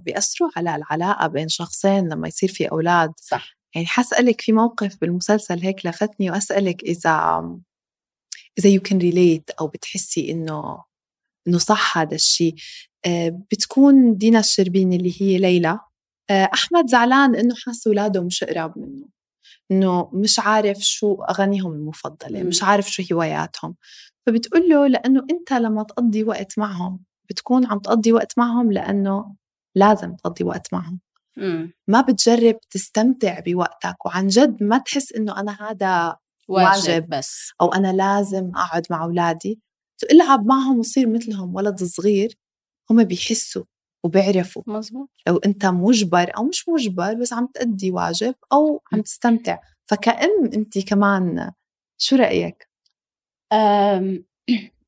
بيأثروا 0.05 0.51
على 0.57 0.77
العلاقة 0.77 1.27
بين 1.27 1.49
شخصين 1.49 2.09
لما 2.09 2.29
يصير 2.29 2.49
في 2.49 2.71
أولاد؟ 2.71 3.13
صح. 3.17 3.58
يعني 3.75 3.87
حسألك 3.87 4.41
في 4.41 4.53
موقف 4.53 4.97
بالمسلسل 5.01 5.63
هيك 5.63 5.87
لفتني 5.87 6.31
وأسألك 6.31 6.83
إذا 6.83 7.45
إذا 8.59 8.71
you 8.71 8.81
can 8.81 8.99
relate 8.99 9.51
أو 9.51 9.67
بتحسي 9.67 10.31
إنه 10.31 10.85
إنه 11.49 11.59
صح 11.59 11.99
هذا 11.99 12.15
الشيء 12.15 12.55
آه، 13.07 13.43
بتكون 13.53 14.17
دينا 14.17 14.39
الشربيني 14.39 14.97
اللي 14.97 15.23
هي 15.23 15.39
ليلى. 15.39 15.81
آه، 16.31 16.51
أحمد 16.55 16.87
زعلان 16.89 17.35
إنه 17.37 17.55
حس 17.67 17.87
اولاده 17.87 18.23
مش 18.23 18.45
قراب 18.45 18.79
منه. 18.79 19.07
إنه 19.71 20.11
مش 20.13 20.39
عارف 20.39 20.79
شو 20.79 21.15
أغانيهم 21.23 21.73
المفضلة 21.73 22.43
مش 22.43 22.63
عارف 22.63 22.91
شو 22.91 23.03
هواياتهم. 23.15 23.77
فبتقول 24.27 24.69
له 24.69 24.87
لأنه 24.87 25.27
أنت 25.31 25.53
لما 25.53 25.83
تقضي 25.83 26.25
وقت 26.25 26.59
معهم 26.59 27.01
بتكون 27.31 27.67
عم 27.67 27.79
تقضي 27.79 28.13
وقت 28.13 28.39
معهم 28.39 28.73
لأنه 28.73 29.35
لازم 29.75 30.15
تقضي 30.17 30.45
وقت 30.45 30.73
معهم. 30.75 31.01
ما 31.89 32.01
بتجرب 32.01 32.61
تستمتع 32.71 33.41
بوقتك 33.41 34.07
وعن 34.07 34.27
جد 34.27 34.63
ما 34.63 34.79
تحس 34.79 35.13
إنه 35.13 35.41
أنا 35.41 35.71
هذا 35.71 36.17
واجب, 36.49 36.89
واجب 36.89 37.09
بس. 37.09 37.53
أو 37.61 37.73
أنا 37.73 37.93
لازم 37.93 38.51
أقعد 38.57 38.87
مع 38.91 39.05
أولادي. 39.05 39.61
العب 40.13 40.47
معهم 40.47 40.79
وصير 40.79 41.09
مثلهم 41.09 41.55
ولد 41.55 41.83
صغير 41.83 42.35
هم 42.91 43.05
بيحسوا 43.05 43.65
وبيعرفوا. 44.05 44.63
مزبوط 44.67 45.11
لو 45.27 45.37
أنت 45.37 45.67
مجبر 45.67 46.37
أو 46.37 46.45
مش 46.45 46.69
مجبر 46.69 47.15
بس 47.15 47.33
عم 47.33 47.47
تأدي 47.47 47.91
واجب 47.91 48.35
أو 48.53 48.83
عم 48.93 49.01
تستمتع. 49.01 49.59
فكأم 49.87 50.51
أنت 50.55 50.79
كمان 50.89 51.53
شو 51.99 52.17
رأيك؟ 52.17 52.69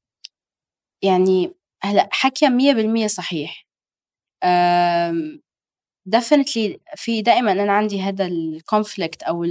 يعني 1.02 1.54
هلأ 1.82 2.08
حكي 2.12 2.48
مية 2.48 2.72
بالمية 2.72 3.06
صحيح. 3.06 3.66
definitely 6.10 6.80
في 6.96 7.22
دائما 7.22 7.52
أنا 7.52 7.72
عندي 7.72 8.02
هذا 8.02 8.26
ال 8.26 8.37
conflict 8.37 9.22
أو 9.22 9.44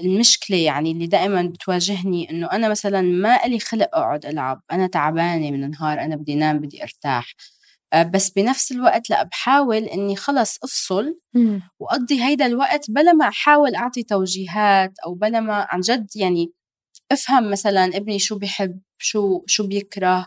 المشكلة 0.00 0.56
يعني 0.56 0.92
اللي 0.92 1.06
دائما 1.06 1.42
بتواجهني 1.42 2.30
إنه 2.30 2.46
أنا 2.52 2.68
مثلا 2.68 3.00
ما 3.02 3.44
إلي 3.46 3.58
خلق 3.58 3.88
أقعد 3.96 4.26
ألعب 4.26 4.62
أنا 4.72 4.86
تعبانة 4.86 5.50
من 5.50 5.64
النهار 5.64 6.00
أنا 6.00 6.16
بدي 6.16 6.34
نام 6.34 6.58
بدي 6.58 6.82
أرتاح. 6.82 7.34
آه، 7.92 8.02
بس 8.02 8.30
بنفس 8.30 8.72
الوقت 8.72 9.10
لا 9.10 9.22
بحاول 9.22 9.76
إني 9.84 10.16
خلص 10.16 10.58
أفصل 10.64 11.18
وأقضي 11.80 12.22
هيدا 12.24 12.46
الوقت 12.46 12.90
بلا 12.90 13.12
ما 13.12 13.28
أحاول 13.28 13.74
أعطي 13.74 14.02
توجيهات 14.02 14.92
أو 15.06 15.14
بلا 15.14 15.40
ما 15.40 15.66
عن 15.70 15.80
جد 15.80 16.06
يعني 16.16 16.52
أفهم 17.12 17.50
مثلا 17.50 17.84
ابني 17.84 18.18
شو 18.18 18.38
بيحب 18.38 18.80
شو 18.98 19.42
شو 19.46 19.66
بيكره. 19.66 20.26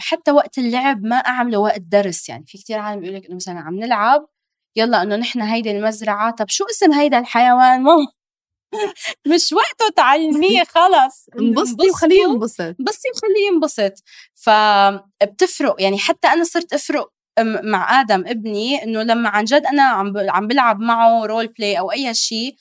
حتى 0.00 0.30
وقت 0.30 0.58
اللعب 0.58 1.02
ما 1.04 1.16
أعمله 1.16 1.58
وقت 1.58 1.80
درس 1.80 2.28
يعني. 2.28 2.44
في 2.46 2.58
كتير 2.58 2.78
عالم 2.78 3.00
بيقول 3.00 3.16
لك 3.16 3.26
إنه 3.26 3.36
مثلا 3.36 3.58
عم 3.60 3.74
نلعب 3.74 4.26
يلا 4.76 5.02
إنه 5.02 5.16
نحن 5.16 5.40
هيدي 5.40 5.70
المزرعة. 5.70 6.30
طب 6.30 6.46
شو 6.48 6.64
اسم 6.64 6.92
هيدا 6.92 7.18
الحيوان؟ 7.18 7.82
ماما 7.82 8.06
مش 9.34 9.52
وقته 9.52 9.88
تعلميه 9.96 10.64
خلص. 10.64 11.26
انبسطي 11.40 11.90
وخليه 11.90 12.22
ينبسط. 12.22 12.60
انبسطي 12.80 13.08
وخليه 13.16 13.46
ينبسط. 13.52 13.92
فبتفرق 14.34 15.76
يعني. 15.82 15.98
حتى 15.98 16.28
أنا 16.28 16.44
صرت 16.44 16.72
أفرق 16.72 17.10
مع 17.64 18.00
آدم 18.00 18.24
ابني 18.26 18.82
إنه 18.84 19.02
لما 19.02 19.28
عن 19.28 19.44
جد 19.44 19.66
أنا 19.66 19.82
عم 19.82 20.12
عم 20.30 20.46
بلعب 20.48 20.80
معه 20.80 21.26
role 21.26 21.46
play 21.46 21.78
أو 21.78 21.92
أي 21.92 22.14
شيء 22.14 22.56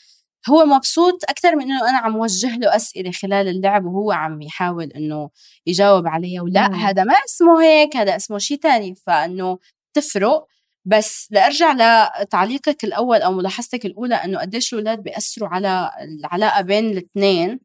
هو 0.49 0.65
مبسوط 0.65 1.23
أكثر 1.29 1.55
من 1.55 1.61
إنه 1.63 1.89
أنا 1.89 1.97
عم 1.97 2.15
وجه 2.15 2.57
له 2.57 2.75
أسئلة 2.75 3.11
خلال 3.11 3.47
اللعب 3.47 3.85
وهو 3.85 4.11
عم 4.11 4.41
يحاول 4.41 4.91
إنه 4.95 5.29
يجاوب 5.65 6.07
عليها. 6.07 6.41
ولا 6.41 6.67
مم. 6.67 6.75
هذا 6.75 7.03
ما 7.03 7.13
اسمه 7.13 7.63
هيك 7.63 7.97
هذا 7.97 8.15
اسمه 8.15 8.37
شيء 8.37 8.57
تاني. 8.57 8.95
فإنه 8.95 9.59
تفرق. 9.93 10.47
بس 10.85 11.27
لأرجع 11.31 11.73
لتعليقك 12.21 12.83
الأول 12.83 13.21
أو 13.21 13.31
ملاحظتك 13.33 13.85
الأولى 13.85 14.15
إنه 14.15 14.39
قديش 14.39 14.73
الأولاد 14.73 15.03
بيأثروا 15.03 15.49
على 15.49 15.91
العلاقة 16.01 16.61
بين 16.61 16.85
الاثنين 16.91 17.59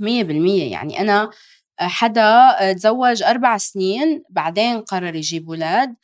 100% 0.00 0.72
يعني 0.72 1.00
أنا 1.00 1.30
حدا 1.80 2.72
تزوج 2.72 3.22
أربع 3.22 3.56
سنين 3.58 4.22
بعدين 4.30 4.80
قرر 4.80 5.14
يجيب 5.14 5.48
أولاد. 5.48 5.94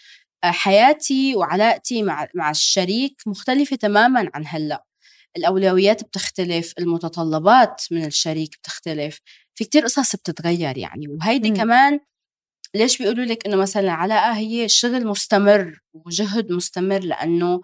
حياتي 0.45 1.37
وعلاقتي 1.37 2.03
مع 2.03 2.29
مع 2.35 2.51
الشريك 2.51 3.23
مختلفة 3.27 3.77
تماما 3.77 4.31
عن 4.35 4.45
هلأ. 4.47 4.85
الأولويات 5.37 6.05
بتختلف 6.05 6.75
المتطلبات 6.79 7.83
من 7.91 8.05
الشريك 8.05 8.57
بتختلف 8.63 9.21
في 9.55 9.65
كتير 9.65 9.85
قصص 9.85 10.17
بتتغير 10.17 10.79
يعني. 10.79 11.09
وهيدي 11.09 11.51
مم. 11.51 11.57
كمان 11.57 12.01
ليش 12.75 12.99
بيقولوا 12.99 13.25
لك 13.25 13.47
إنه 13.47 13.57
مثلا 13.57 13.83
العلاقه 13.83 14.33
هي 14.33 14.69
شغل 14.69 15.07
مستمر 15.07 15.81
وجهد 15.95 16.53
مستمر؟ 16.53 16.99
لأنه 16.99 17.61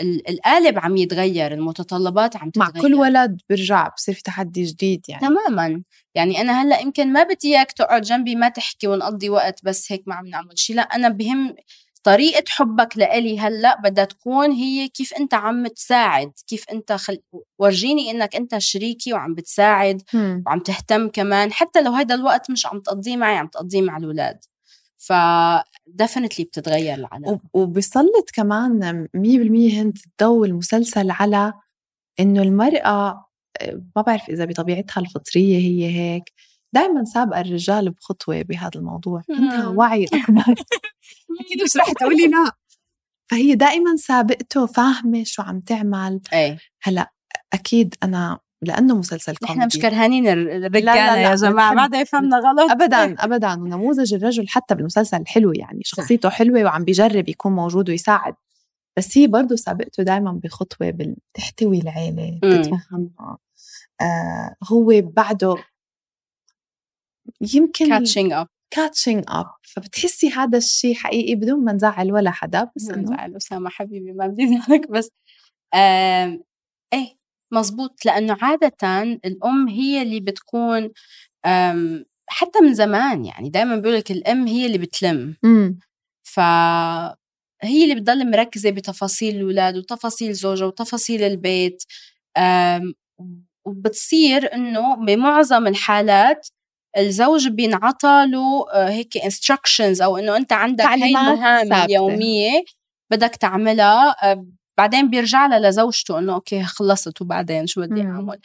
ال- 0.00 0.28
القالب 0.30 0.78
عم 0.78 0.96
يتغير 0.96 1.52
المتطلبات 1.54 2.36
عم 2.36 2.50
مع 2.56 2.66
تتغير. 2.66 2.82
كل 2.82 2.94
ولد 2.94 3.40
برجع 3.50 3.88
بصير 3.96 4.14
في 4.14 4.22
تحدي 4.22 4.62
جديد 4.64 5.00
يعني. 5.08 5.20
تماما. 5.26 5.82
يعني 6.14 6.40
أنا 6.40 6.62
هلأ 6.62 6.80
يمكن 6.80 7.12
ما 7.12 7.22
بدي 7.22 7.48
إياك 7.48 7.72
تقعد 7.72 8.02
جنبي 8.02 8.34
ما 8.34 8.48
تحكي 8.48 8.86
ونقضي 8.86 9.30
وقت 9.30 9.64
بس 9.64 9.92
هيك 9.92 10.02
ما 10.06 10.14
عم 10.14 10.26
نعمل 10.26 10.58
شيء 10.58 10.76
لأ 10.76 10.82
أنا 10.82 11.08
بهم 11.08 11.54
طريقة 12.02 12.44
حبك 12.48 12.98
لإلي 12.98 13.38
هلأ 13.38 13.80
بدها 13.80 14.04
تكون 14.04 14.50
هي 14.52 14.88
كيف 14.88 15.14
أنت 15.14 15.34
عم 15.34 15.66
تساعد 15.66 16.32
كيف 16.46 16.64
أنت 16.72 16.92
خل... 16.92 17.18
ورجيني 17.58 18.10
إنك 18.10 18.36
أنت 18.36 18.58
شريكي 18.58 19.12
وعم 19.12 19.34
بتساعد 19.34 20.02
مم. 20.14 20.42
وعم 20.46 20.58
تهتم 20.60 21.08
كمان 21.08 21.52
حتى 21.52 21.82
لو 21.82 21.92
هيدا 21.92 22.14
الوقت 22.14 22.50
مش 22.50 22.66
عم 22.66 22.80
تقضيه 22.80 23.16
معي 23.16 23.36
عم 23.36 23.46
تقضيه 23.46 23.82
مع 23.82 23.96
الأولاد 23.96 24.38
ف 24.96 25.12
definitely 26.02 26.40
بتتغير 26.40 26.94
العلاقة 26.94 27.32
وب- 27.32 27.40
وبيسلط 27.54 28.30
كمان 28.34 29.06
100% 29.16 29.80
هند 29.80 29.98
الضوء 30.06 30.46
المسلسل 30.46 31.10
على 31.10 31.52
إنه 32.20 32.42
المرأة 32.42 33.26
آه، 33.60 33.82
ما 33.96 34.02
بعرف 34.02 34.28
إذا 34.28 34.44
بطبيعتها 34.44 35.00
الفطرية 35.00 35.56
هي 35.58 35.96
هيك 35.98 36.22
دائما 36.72 37.04
سابقة 37.04 37.40
الرجال 37.40 37.90
بخطوة 37.90 38.42
بهذا 38.42 38.70
الموضوع 38.76 39.22
عندها 39.30 39.68
مم. 39.70 39.78
وعي 39.78 40.04
أكبر. 40.04 40.54
أكيد 41.40 41.62
مش 41.64 41.76
رح 41.76 41.92
تقولي 41.92 42.26
لا. 42.26 42.52
فهي 43.30 43.54
دائما 43.54 43.96
سابقته 43.96 44.66
فاهمة 44.66 45.24
شو 45.24 45.42
عم 45.42 45.60
تعمل. 45.60 46.20
إيه. 46.32 46.58
هلأ 46.82 47.12
أكيد 47.52 47.94
أنا 48.02 48.38
لأنه 48.62 48.96
مسلسل 48.96 49.32
نحن 49.42 49.66
مش 49.66 49.72
كوميدي. 49.72 49.78
كرهانين 49.80 50.28
الر- 50.28 50.58
لا، 50.58 50.66
الرجالة 50.66 50.94
لا، 50.94 51.16
يا 51.22 51.34
بنحب- 51.34 51.90
ما 51.90 51.98
يفهمنا 52.00 52.36
غلط. 52.38 52.70
ابدا 52.70 53.14
ابدا. 53.24 53.52
ونموذج 53.52 54.14
الرجل 54.14 54.48
حتى 54.48 54.74
بالمسلسل 54.74 55.26
حلو 55.26 55.52
يعني 55.52 55.80
شخصيته 55.84 56.28
حلوة 56.30 56.64
وعم 56.64 56.84
بيجرب 56.84 57.28
يكون 57.28 57.52
موجود 57.52 57.88
ويساعد. 57.90 58.34
بس 58.96 59.18
هي 59.18 59.26
برضه 59.26 59.56
سابقته 59.56 60.02
دائما 60.02 60.32
بخطوة 60.44 60.90
بتحتوي 60.90 61.78
العيلة. 61.78 62.38
بتتفهمها 62.42 63.38
آه 64.00 64.54
هو 64.72 64.92
بعده 65.02 65.56
يمكن 67.54 67.88
catching 67.88 68.32
up 68.32 68.46
catching 68.70 69.24
up 69.28 69.46
فبتحسي 69.62 70.28
هذا 70.30 70.58
الشيء 70.58 70.94
حقيقي 70.94 71.34
بدون 71.34 71.64
ما 71.64 71.72
نزعل 71.72 72.12
ولا 72.12 72.30
حدا 72.30 72.70
بس 72.76 72.90
إنه 72.90 73.02
نزعل. 73.02 73.36
أسامة 73.36 73.70
حبيبي 73.70 74.12
ما 74.12 74.26
بدي 74.26 74.44
أزعلك 74.44 74.90
بس 74.90 75.10
آم، 75.74 76.42
إيه 76.92 77.16
مزبوط 77.52 78.04
لأنه 78.06 78.36
عادة 78.42 79.02
الأم 79.24 79.68
هي 79.68 80.02
اللي 80.02 80.20
بتكون 80.20 80.90
حتى 82.28 82.60
من 82.62 82.74
زمان 82.74 83.24
يعني 83.24 83.48
دائما 83.48 83.76
بيقولك 83.76 84.10
الأم 84.10 84.46
هي 84.46 84.66
اللي 84.66 84.78
بتلم. 84.78 85.36
امم 85.44 85.78
فهي 86.22 87.82
اللي 87.82 87.94
بتضل 87.94 88.30
مركزة 88.30 88.70
بتفاصيل 88.70 89.36
الأولاد 89.36 89.76
وتفاصيل 89.76 90.32
زوجها 90.32 90.66
وتفاصيل 90.66 91.22
البيت. 91.22 91.82
وبتصير 93.66 94.54
إنه 94.54 94.96
بمعظم 94.96 95.66
الحالات 95.66 96.48
الزوج 96.98 97.48
بينعطى 97.48 98.26
له 98.28 98.66
آه، 98.72 98.88
هيك 98.88 99.16
instructions 99.16 100.02
أو 100.02 100.16
إنه 100.16 100.36
أنت 100.36 100.52
عندك 100.52 100.84
هاي 100.84 100.94
المهام. 101.08 101.72
اليوميه 101.72 102.64
بدك 103.10 103.36
تعملها 103.36 104.30
آه، 104.32 104.46
بعدين 104.78 105.10
بيرجع 105.10 105.46
لها 105.46 105.70
لزوجته 105.70 106.18
إنه 106.18 106.34
okay 106.34 106.62
خلصت 106.62 107.22
وبعدين 107.22 107.66
شو 107.66 107.80
بدي. 107.80 108.00
أعمل 108.02 108.38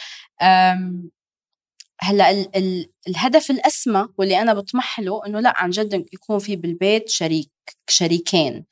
هلأ 2.02 2.32
ال 2.32 2.56
ال 2.56 2.90
الهدف 3.08 3.52
الأسمى 3.52 4.08
واللي 4.18 4.42
أنا 4.42 4.54
بطمح 4.54 5.00
له 5.00 5.22
إنه 5.26 5.40
لأ 5.40 5.54
عن 5.56 5.70
جد 5.70 6.06
يكون 6.14 6.40
في 6.40 6.56
بالبيت 6.56 7.10
شريك 7.10 7.52
شريكين 7.90 8.66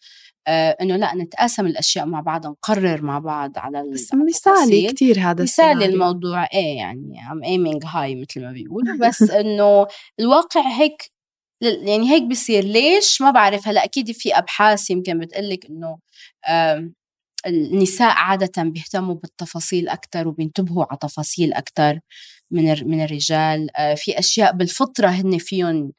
إنه 0.48 0.96
لا 0.96 1.16
نتقاسم 1.16 1.66
الأشياء 1.66 2.06
مع 2.06 2.22
بعض 2.22 2.48
نقرر 2.48 3.02
مع 3.02 3.20
بعض 3.20 3.58
على 3.58 3.84
بس 3.94 4.14
مثالي. 4.14 4.92
كثير 4.92 5.20
هذا 5.20 5.44
مثالي. 5.44 5.86
الموضوع 5.86 6.44
إيه 6.54 6.78
يعني 6.78 7.32
I'm 7.32 7.44
aiming 7.44 7.84
هاي 7.86 8.16
مثل 8.16 8.42
ما 8.42 8.52
بيقولوا. 8.52 8.98
بس 9.08 9.22
إنه 9.22 9.88
الواقع 10.20 10.62
هيك 10.78 11.12
يعني 11.62 12.12
هيك 12.12 12.24
بصير 12.24 12.64
ليش؟ 12.64 13.22
ما 13.22 13.32
بعرف. 13.32 13.68
هلأ 13.68 13.84
أكيد 13.84 14.12
في 14.12 14.38
أبحاث 14.38 14.90
يمكن 14.90 15.20
بتقلك 15.20 15.66
إنه 15.66 15.98
النساء 17.48 18.14
عادة 18.16 18.64
بيهتموا 18.64 19.16
بالتفاصيل 19.16 19.90
أكثر 19.90 20.28
وبينتبهوا 20.28 20.86
على 20.90 20.98
تفاصيل 21.02 21.54
أكثر 21.54 22.00
من 22.52 22.88
من 22.90 23.04
الرجال. 23.04 23.78
آه، 23.78 23.94
في 23.96 24.20
أشياء 24.20 24.52
بالفطرة 24.54 25.08
هن 25.08 25.38
فيهم 25.38 25.92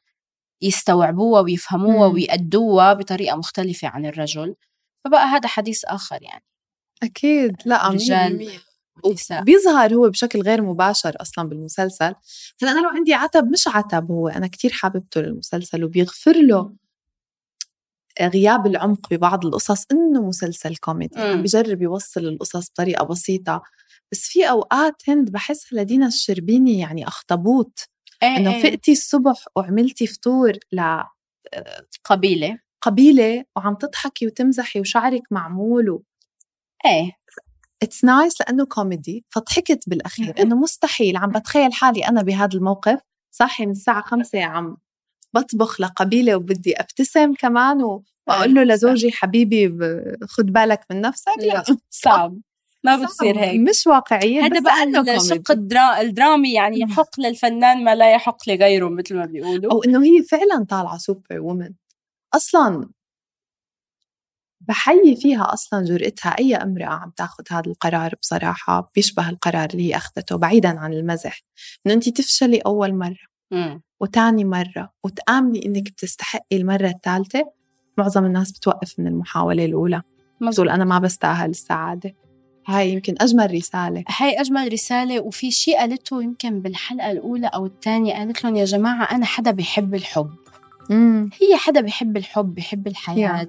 يستوعبوها 0.65 1.41
ويفهموها. 1.41 2.07
ويأدوها 2.07 2.93
بطريقة 2.93 3.37
مختلفة 3.37 3.87
عن 3.87 4.05
الرجل 4.05 4.55
فبقى 5.05 5.25
هذا 5.25 5.47
حديث 5.47 5.85
آخر 5.85 6.17
يعني. 6.21 6.43
أكيد. 7.03 7.55
لا 7.65 7.87
رجال 7.87 8.37
100% 8.37 8.59
ونساء 9.03 9.43
بيظهر 9.43 9.93
هو 9.93 10.09
بشكل 10.09 10.41
غير 10.41 10.61
مباشر 10.61 11.15
أصلا 11.21 11.49
بالمسلسل. 11.49 12.13
هلأ 12.61 12.71
أنا 12.71 12.79
لو 12.79 12.89
عندي 12.89 13.13
عتب 13.13 13.51
مش 13.51 13.67
عتب 13.67 14.11
هو 14.11 14.27
أنا 14.27 14.47
كتير 14.47 14.71
حاببته 14.71 15.21
للمسلسل 15.21 15.83
وبيغفر 15.83 16.33
له 16.41 16.73
غياب 18.21 18.67
العمق 18.67 19.09
ببعض 19.13 19.45
القصص 19.45 19.85
إنه 19.91 20.27
مسلسل 20.27 20.75
كوميدي. 20.75 21.19
عم 21.19 21.41
بجرب 21.41 21.81
يوصل 21.81 22.21
القصص 22.21 22.69
بطريقة 22.69 23.05
بسيطة. 23.05 23.63
بس 24.11 24.21
في 24.27 24.49
أوقات 24.49 25.01
هند 25.09 25.31
بحسها 25.31 25.79
لدينا 25.81 26.07
الشربيني 26.07 26.79
يعني 26.79 27.07
أخطبوط. 27.07 27.79
إنه 28.23 28.51
إيه. 28.53 28.63
فقتي 28.63 28.91
الصبح 28.91 29.45
وعملتي 29.55 30.07
فطور 30.07 30.53
قبيلة. 32.03 32.59
لقبيله 32.85 33.45
وعم 33.55 33.75
تضحكي 33.75 34.27
وتمزحي 34.27 34.79
وشعرك 34.79 35.21
معمول 35.31 35.89
و... 35.89 36.03
إيه. 36.85 37.11
it's 37.83 38.03
nice 38.03 38.41
لأنه 38.41 38.65
كوميدي 38.65 39.25
فضحكت 39.29 39.89
بالأخير. 39.89 40.33
إنه 40.41 40.55
مستحيل 40.55 41.17
عم 41.17 41.29
بتخيل 41.31 41.73
حالي 41.73 42.07
أنا 42.07 42.21
بهذا 42.21 42.57
الموقف. 42.57 42.99
صاحي 43.31 43.65
من 43.65 43.71
الساعة 43.71 44.01
خمسة 44.01 44.43
عم 44.43 44.77
بطبخ 45.33 45.81
لقبيلة 45.81 46.35
وبدي 46.35 46.79
أبتسم 46.79 47.33
كمان 47.33 47.83
و- 47.83 48.03
وأقول 48.27 48.53
له 48.53 48.63
لزوجي 48.63 49.11
حبيبي 49.11 49.67
خد 50.27 50.45
بالك 50.45 50.79
من 50.91 51.01
نفسك. 51.01 51.27
لا 51.53 51.63
صعب. 51.89 52.37
ما 52.85 53.05
بتصير 53.05 53.39
هيك. 53.39 53.69
مش 53.69 53.87
واقعية 53.87 54.41
هذا 54.41 54.59
بقى 54.59 55.15
الشق. 55.15 55.51
الدرا... 55.51 56.01
الدرامي 56.01 56.53
يعني 56.53 56.79
يحق 56.79 57.19
للفنان 57.19 57.83
ما 57.83 57.95
لا 57.95 58.13
يحق 58.13 58.49
لغيره 58.49 58.89
مثل 58.89 59.15
ما 59.15 59.25
بيقولوا. 59.25 59.71
أو 59.71 59.83
إنه 59.83 60.03
هي 60.03 60.23
فعلا 60.23 60.65
طالعة 60.69 60.97
سوبر 60.97 61.39
وومن 61.39 61.69
أصلا 62.33 62.89
بحيي 64.61 65.15
فيها 65.15 65.53
أصلا 65.53 65.85
جرأتها 65.85 66.29
أي 66.39 66.55
امرأة 66.55 66.85
عم 66.85 67.09
تاخذ 67.09 67.43
هذا 67.49 67.67
القرار 67.67 68.13
بصراحة 68.21 68.91
بيشبه 68.95 69.29
القرار 69.29 69.69
اللي 69.69 69.89
هي 69.89 69.95
أخذته 69.95 70.35
بعيدا 70.35 70.79
عن 70.79 70.93
المزح. 70.93 71.39
إنه 71.85 71.93
انت 71.93 72.09
تفشلي 72.09 72.57
أول 72.57 72.93
مرة. 72.95 73.75
وتاني 73.99 74.45
مرة 74.45 74.93
وتآمني 75.03 75.65
إنك 75.65 75.91
بتستحقي 75.91 76.57
المرة 76.57 76.87
الثالثة. 76.87 77.51
معظم 77.97 78.25
الناس 78.25 78.51
بتوقف 78.51 78.99
من 78.99 79.07
المحاولة 79.07 79.65
الأولى. 79.65 80.01
مزبوط. 80.41 80.49
بتقول 80.53 80.69
أنا 80.69 80.85
ما 80.85 80.99
بستاهل 80.99 81.49
السعادة. 81.49 82.15
هاي 82.67 82.91
يمكن 82.91 83.15
أجمل 83.21 83.53
رسالة. 83.53 84.03
هاي 84.17 84.41
أجمل 84.41 84.73
رسالة 84.73 85.19
وفي 85.19 85.51
شيء 85.51 85.77
قالته 85.77 86.23
يمكن 86.23 86.59
بالحلقة 86.61 87.11
الأولى 87.11 87.47
أو 87.47 87.65
الثانية 87.65 88.13
قالت 88.13 88.43
لهم 88.43 88.55
يا 88.55 88.65
جماعة 88.65 89.03
أنا 89.15 89.25
حدا 89.25 89.51
بيحب 89.51 89.95
الحب. 89.95 90.29
مم. 90.89 91.29
هي 91.41 91.55
حدا 91.57 91.81
بيحب 91.81 92.17
الحب 92.17 92.55
بيحب 92.55 92.87
الحياة. 92.87 93.47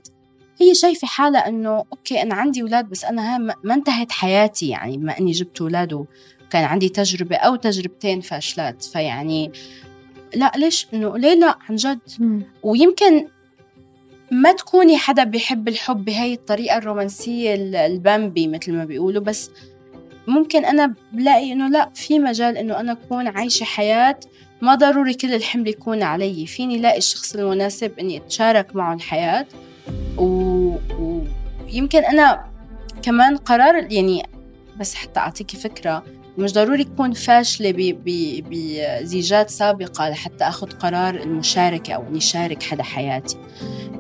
هي 0.60 0.74
شايفة 0.74 1.06
حالها 1.06 1.48
إنه 1.48 1.84
أوكي 1.92 2.22
أنا 2.22 2.34
عندي 2.34 2.62
أولاد 2.62 2.88
بس 2.88 3.04
أنا 3.04 3.38
ما 3.38 3.54
ما 3.64 3.74
انتهت 3.74 4.12
حياتي 4.12 4.68
يعني 4.68 4.96
بما 4.96 5.18
إني 5.18 5.32
جبت 5.32 5.60
أولاد 5.60 5.92
وكان 5.92 6.64
عندي 6.64 6.88
تجربة 6.88 7.36
أو 7.36 7.56
تجربتين 7.56 8.20
فاشلات 8.20 8.82
فيعني 8.82 9.52
لا 10.34 10.52
ليش؟ 10.56 10.86
إنه 10.94 11.18
ليه 11.18 11.34
لا؟ 11.34 11.58
عن 11.68 11.76
جد. 11.76 11.98
مم. 12.18 12.42
ويمكن 12.62 13.28
ما 14.30 14.52
تكوني 14.52 14.96
حدا 14.98 15.24
بيحب 15.24 15.68
الحب 15.68 16.04
بهي 16.04 16.32
الطريقة 16.32 16.76
الرومانسية 16.78 17.54
ال- 17.54 17.76
البامبي 17.76 18.48
مثل 18.48 18.72
ما 18.72 18.84
بيقولوا 18.84 19.22
بس 19.22 19.50
ممكن 20.26 20.64
أنا 20.64 20.94
بلاقي 21.12 21.52
إنه 21.52 21.68
لا 21.68 21.90
في 21.94 22.18
مجال 22.18 22.56
إنه 22.56 22.80
أنا 22.80 22.92
أكون 22.92 23.26
عايشة 23.28 23.64
حياة 23.64 24.20
ما 24.62 24.74
ضروري 24.74 25.14
كل 25.14 25.34
الحمل 25.34 25.68
يكون 25.68 26.02
علي. 26.02 26.46
فيني 26.46 26.78
لاقي 26.78 26.98
الشخص 26.98 27.34
المناسب 27.34 27.98
إني 27.98 28.16
أتشارك 28.16 28.76
معه 28.76 28.94
الحياة. 28.94 29.46
و- 30.18 30.76
ويمكن 31.00 32.04
أنا 32.04 32.44
كمان 33.02 33.36
قرار 33.36 33.92
يعني 33.92 34.22
بس 34.80 34.94
حتى 34.94 35.20
أعطيكي 35.20 35.56
فكرة 35.56 36.04
مش 36.38 36.52
ضروري 36.52 36.84
تكون 36.84 37.12
فاشلة 37.12 37.96
بزيجات 38.50 39.50
سابقة 39.50 40.08
لحتى 40.08 40.44
أخذ 40.44 40.70
قرار 40.70 41.14
المشاركة 41.14 41.92
أو 41.92 42.02
إني 42.08 42.20
شارك 42.20 42.62
حدا 42.62 42.82
حياتي. 42.82 43.36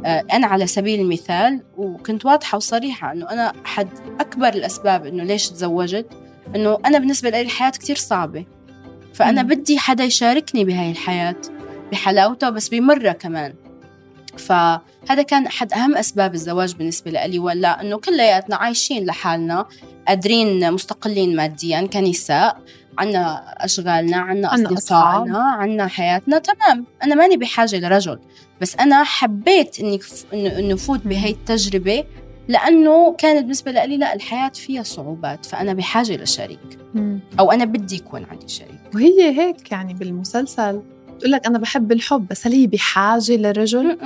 آه، 0.06 0.24
أنا 0.32 0.46
على 0.46 0.66
سبيل 0.66 1.00
المثال 1.00 1.62
وكنت 1.76 2.26
واضحة 2.26 2.56
وصريحة 2.56 3.12
إنه 3.12 3.30
أنا 3.30 3.52
أحد 3.66 3.88
أكبر 4.20 4.48
الأسباب 4.48 5.06
إنه 5.06 5.24
ليش 5.24 5.50
تزوجت 5.50 6.06
إنه 6.56 6.78
أنا 6.86 6.98
بالنسبة 6.98 7.30
لي 7.30 7.40
الحياة 7.40 7.70
كتير 7.70 7.96
صعبة. 7.96 8.44
فأنا. 9.14 9.42
بدي 9.42 9.78
حدا 9.78 10.04
يشاركني 10.04 10.64
بهاي 10.64 10.90
الحياة 10.90 11.36
بحلاوتها 11.92 12.50
بس 12.50 12.68
بمرة 12.68 13.12
كمان. 13.12 13.54
فهذا 14.38 15.22
كان 15.28 15.46
أحد 15.46 15.72
أهم 15.72 15.96
أسباب 15.96 16.34
الزواج 16.34 16.74
بالنسبة 16.74 17.10
لي 17.10 17.38
ولا 17.38 17.80
إنه 17.80 17.98
كلياتنا 17.98 18.56
عايشين 18.56 19.06
لحالنا 19.06 19.66
قادرين 20.08 20.72
مستقلين 20.72 21.36
ماديا 21.36 21.86
كنساء 21.86 22.58
عنا 22.98 23.44
أشغالنا 23.64 24.16
عنا 24.16 24.54
أصدقائنا 24.54 25.38
عنا 25.38 25.86
حياتنا 25.86 26.38
تمام. 26.38 26.86
أنا 27.04 27.14
ماني 27.14 27.36
بحاجة 27.36 27.76
لرجل 27.76 28.18
بس 28.60 28.76
أنا 28.76 29.04
حبيت 29.04 29.80
إني 29.80 30.00
إنه 30.32 30.76
فوت 30.76 31.06
بهي 31.06 31.30
التجربة 31.30 32.04
لأنه 32.48 33.14
كانت 33.18 33.40
بالنسبة 33.40 33.72
لي 33.72 33.96
لا 33.96 34.14
الحياة 34.14 34.48
فيها 34.48 34.82
صعوبات 34.82 35.46
فأنا 35.46 35.72
بحاجة 35.72 36.16
لشريك. 36.16 36.78
أو 37.40 37.52
أنا 37.52 37.64
بدي 37.64 37.96
يكون 37.96 38.26
عندي 38.30 38.48
شريك. 38.48 38.80
وهي 38.94 39.40
هيك 39.40 39.72
يعني 39.72 39.94
بالمسلسل. 39.94 40.82
بتقول 41.16 41.30
لك 41.32 41.46
أنا 41.46 41.58
بحب 41.58 41.92
الحب 41.92 42.26
بس 42.30 42.46
هل 42.46 42.52
هي 42.52 42.66
بحاجة 42.66 43.36
لرجل. 43.36 43.98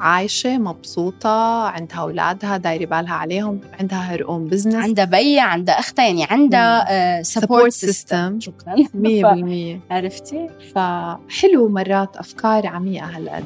عايشة 0.00 0.58
مبسوطة 0.58 1.62
عندها 1.68 1.98
أولادها 1.98 2.56
دايرة 2.56 2.84
بالها 2.84 3.14
عليهم 3.14 3.60
عندها 3.80 4.12
her 4.12 4.28
own 4.28 4.44
business 4.44 4.74
عندها 4.74 5.04
بيا 5.04 5.42
عندها 5.42 5.78
أختها 5.78 6.04
يعني 6.04 6.24
عندها 6.24 7.22
support 7.22 7.72
system 7.72 8.40
system 8.40 8.40
شكرا. 8.40 8.76
100% 9.90 9.92
عرفتي؟ 9.92 10.48
فحلو 10.74 11.68
مرات 11.68 12.16
أفكار 12.16 12.66
عميقة 12.66 13.06
هالقد 13.06 13.44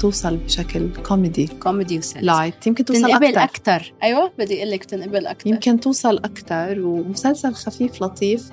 توصل 0.00 0.36
بشكل 0.36 0.88
كوميدي 1.06 1.46
كوميدي 1.46 2.00
light 2.20 2.66
يمكن 2.66 2.84
توصل 2.84 3.00
تنقبل 3.00 3.36
أكثر 3.36 3.92
أيوة 4.02 4.32
بدي 4.38 4.58
أقول 4.58 4.70
لك 4.70 4.84
تنقبل 4.84 5.26
أكثر 5.26 5.50
يمكن 5.50 5.80
توصل 5.80 6.16
أكثر 6.16 6.80
ومسلسل 6.80 7.54
خفيف 7.54 8.02
لطيف. 8.02 8.50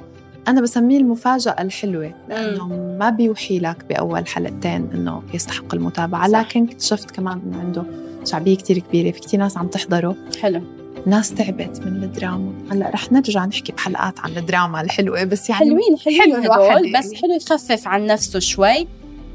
أنا 0.47 0.61
بسميه 0.61 0.97
المفاجأة 0.97 1.55
الحلوة 1.59 2.13
لأنه 2.29 2.67
ما 2.99 3.09
بيوحي 3.09 3.59
لك 3.59 3.85
بأول 3.89 4.27
حلقتين 4.27 4.89
إنه 4.93 5.23
يستحق 5.33 5.73
المتابعة 5.75 6.27
صح. 6.27 6.39
لكن 6.39 6.63
اكتشفت 6.63 7.11
كمان 7.11 7.41
إنه 7.45 7.59
عنده 7.59 7.83
شعبية 8.25 8.55
كتير 8.55 8.79
كبيرة 8.79 9.11
في 9.11 9.19
كتير 9.19 9.39
ناس 9.39 9.57
عم 9.57 9.67
تحضره. 9.67 10.15
حلو. 10.41 10.61
ناس 11.05 11.33
تعبت 11.33 11.81
من 11.85 12.03
الدراما. 12.03 12.53
هلأ 12.71 12.89
رح 12.89 13.11
نرجع 13.11 13.45
نحكي 13.45 13.71
بحلقات 13.71 14.19
عن 14.19 14.37
الدراما 14.37 14.81
الحلوة 14.81 15.23
بس 15.23 15.49
يعني 15.49 15.65
حلوين 15.65 15.97
حلوين 15.97 16.21
حلو 16.21 16.43
الواحد 16.43 16.77
هدول 16.77 16.93
بس 16.93 17.13
حلو 17.13 17.33
يخفف 17.35 17.87
عن 17.87 18.05
نفسه 18.05 18.39
شوي. 18.39 18.87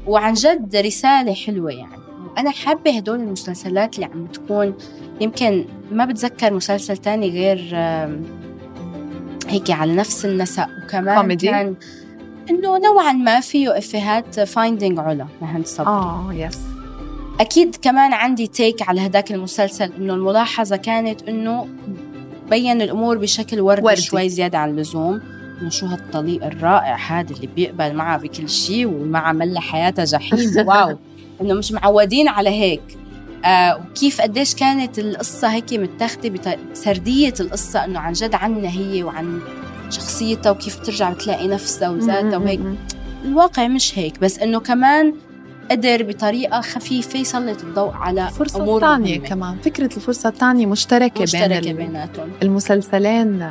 وعن 0.07 0.33
جد 0.33 0.75
رسالة 0.75 1.33
حلوة 1.33 1.71
يعني. 1.71 1.97
أنا 2.37 2.51
حابة 2.51 2.97
هدول 2.97 3.19
المسلسلات 3.19 3.95
اللي 3.95 4.05
عم 4.05 4.25
تكون 4.25 4.73
يمكن 5.21 5.65
ما 5.91 6.05
بتذكر 6.05 6.53
مسلسل 6.53 6.97
تاني 6.97 7.29
غير 7.29 7.57
هيك 9.47 9.71
على 9.71 9.95
نفس 9.95 10.25
النسق. 10.25 10.67
وكمان 10.83 11.21
كوميدي؟ 11.21 11.47
كان 11.47 11.75
إنه 12.49 12.77
نوعا 12.77 13.11
ما 13.11 13.39
فيه 13.39 13.77
إفيهات 13.77 14.39
Finding 14.39 14.99
علا 14.99 15.27
لهند 15.41 15.65
صبري 15.65 15.87
آه 15.87 16.29
yes 16.33 16.59
أكيد 17.39 17.75
كمان 17.75 18.13
عندي 18.13 18.47
take 18.47 18.89
على 18.89 19.05
هداك 19.05 19.31
المسلسل 19.31 19.91
إنه 19.97 20.13
الملاحظة 20.13 20.75
كانت 20.75 21.29
إنه 21.29 21.67
بين 22.49 22.81
الأمور 22.81 23.17
بشكل 23.17 23.61
وردي, 23.61 23.81
وردي. 23.81 24.01
شوي 24.01 24.29
زيادة 24.29 24.57
عن 24.57 24.69
اللزوم. 24.69 25.21
إنه 25.61 25.69
شو 25.69 25.85
هالطليق 25.85 26.45
الرائع 26.45 26.95
هذا 26.95 27.33
اللي 27.35 27.47
بيقبل 27.47 27.93
معها 27.93 28.17
بكل 28.17 28.49
شيء 28.49 28.87
ومع 28.87 29.31
ملا 29.31 29.59
حياتها 29.59 30.05
جحيم. 30.05 30.53
واو. 30.67 30.97
إنه 31.41 31.53
مش 31.53 31.71
معودين 31.71 32.27
على 32.27 32.49
هيك. 32.49 32.81
آه 33.45 33.77
وكيف 33.91 34.21
قديش 34.21 34.55
كانت 34.55 34.99
القصة 34.99 35.47
هيك 35.47 35.73
متاخدة 35.73 36.57
بسردية 36.71 37.33
القصة 37.39 37.85
إنه 37.85 37.99
عن 37.99 38.13
جد 38.13 38.35
عنها 38.35 38.69
هي 38.69 39.03
وعن 39.03 39.39
شخصيتها 39.89 40.49
وكيف 40.51 40.79
بترجع 40.79 41.09
بتلاقي 41.09 41.47
نفسها 41.47 41.89
وذاتها 41.89 42.37
وهيك. 42.37 42.59
الواقع 43.25 43.67
مش 43.67 43.99
هيك 43.99 44.19
بس 44.19 44.39
إنه 44.39 44.59
كمان 44.59 45.13
قدر 45.71 46.03
بطريقة 46.03 46.61
خفيفة 46.61 47.19
يسلط 47.19 47.63
الضوء 47.63 47.93
على 47.93 48.27
فرصة 48.27 48.63
أمور 48.63 48.81
ثانية 48.81 49.15
مهمة. 49.17 49.27
كمان. 49.29 49.57
فكرة 49.57 49.85
الفرصة 49.97 50.29
الثانية 50.29 50.65
مشتركة, 50.65 51.21
مشتركة 51.23 51.59
بين 51.59 51.75
بيناتهم. 51.75 52.29
المسلسلين. 52.43 53.41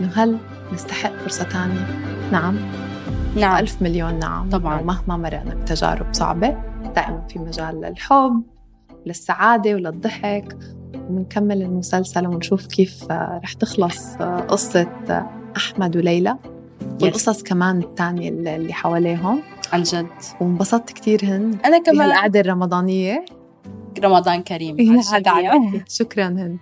إنه 0.00 0.10
هل 0.14 0.38
نستحق 0.72 1.12
فرصة 1.24 1.44
ثانية؟ 1.44 1.86
نعم. 2.32 2.56
نعم. 3.36 3.56
ألف 3.56 3.82
مليون 3.82 4.18
نعم. 4.18 4.50
طبعاً. 4.50 4.80
ومهما 4.80 5.16
مرقنا 5.16 5.54
بتجارب 5.54 6.06
صعبة 6.12 6.56
دائما 6.96 7.22
في 7.28 7.38
مجال 7.38 7.80
للحب. 7.80 8.42
للسعادة 9.06 9.74
وللضحك. 9.74 10.56
وبنكمل 11.10 11.62
المسلسل 11.62 12.26
ونشوف 12.26 12.66
كيف 12.66 13.12
آه، 13.12 13.40
رح 13.44 13.52
تخلص 13.52 14.16
آه، 14.20 14.36
قصة 14.40 14.88
آه، 15.10 15.30
أحمد 15.56 15.96
وليلى. 15.96 16.36
والقصص 17.02 17.42
كمان 17.42 17.78
الثانية 17.78 18.28
اللي 18.28 18.72
حواليهم. 18.72 19.42
عن 19.72 19.82
جد. 19.82 20.06
وانبسطت 20.40 20.92
كتير 20.92 21.24
هند 21.24 21.60
أنا 21.64 21.78
كمان. 21.78 21.98
بهالقعدة 21.98 22.40
الرمضانية. 22.40 23.24
رمضان 24.04 24.42
كريم. 24.42 24.76
إيه،. 24.78 25.84
شكرا 25.88 26.26
هند 26.26 26.58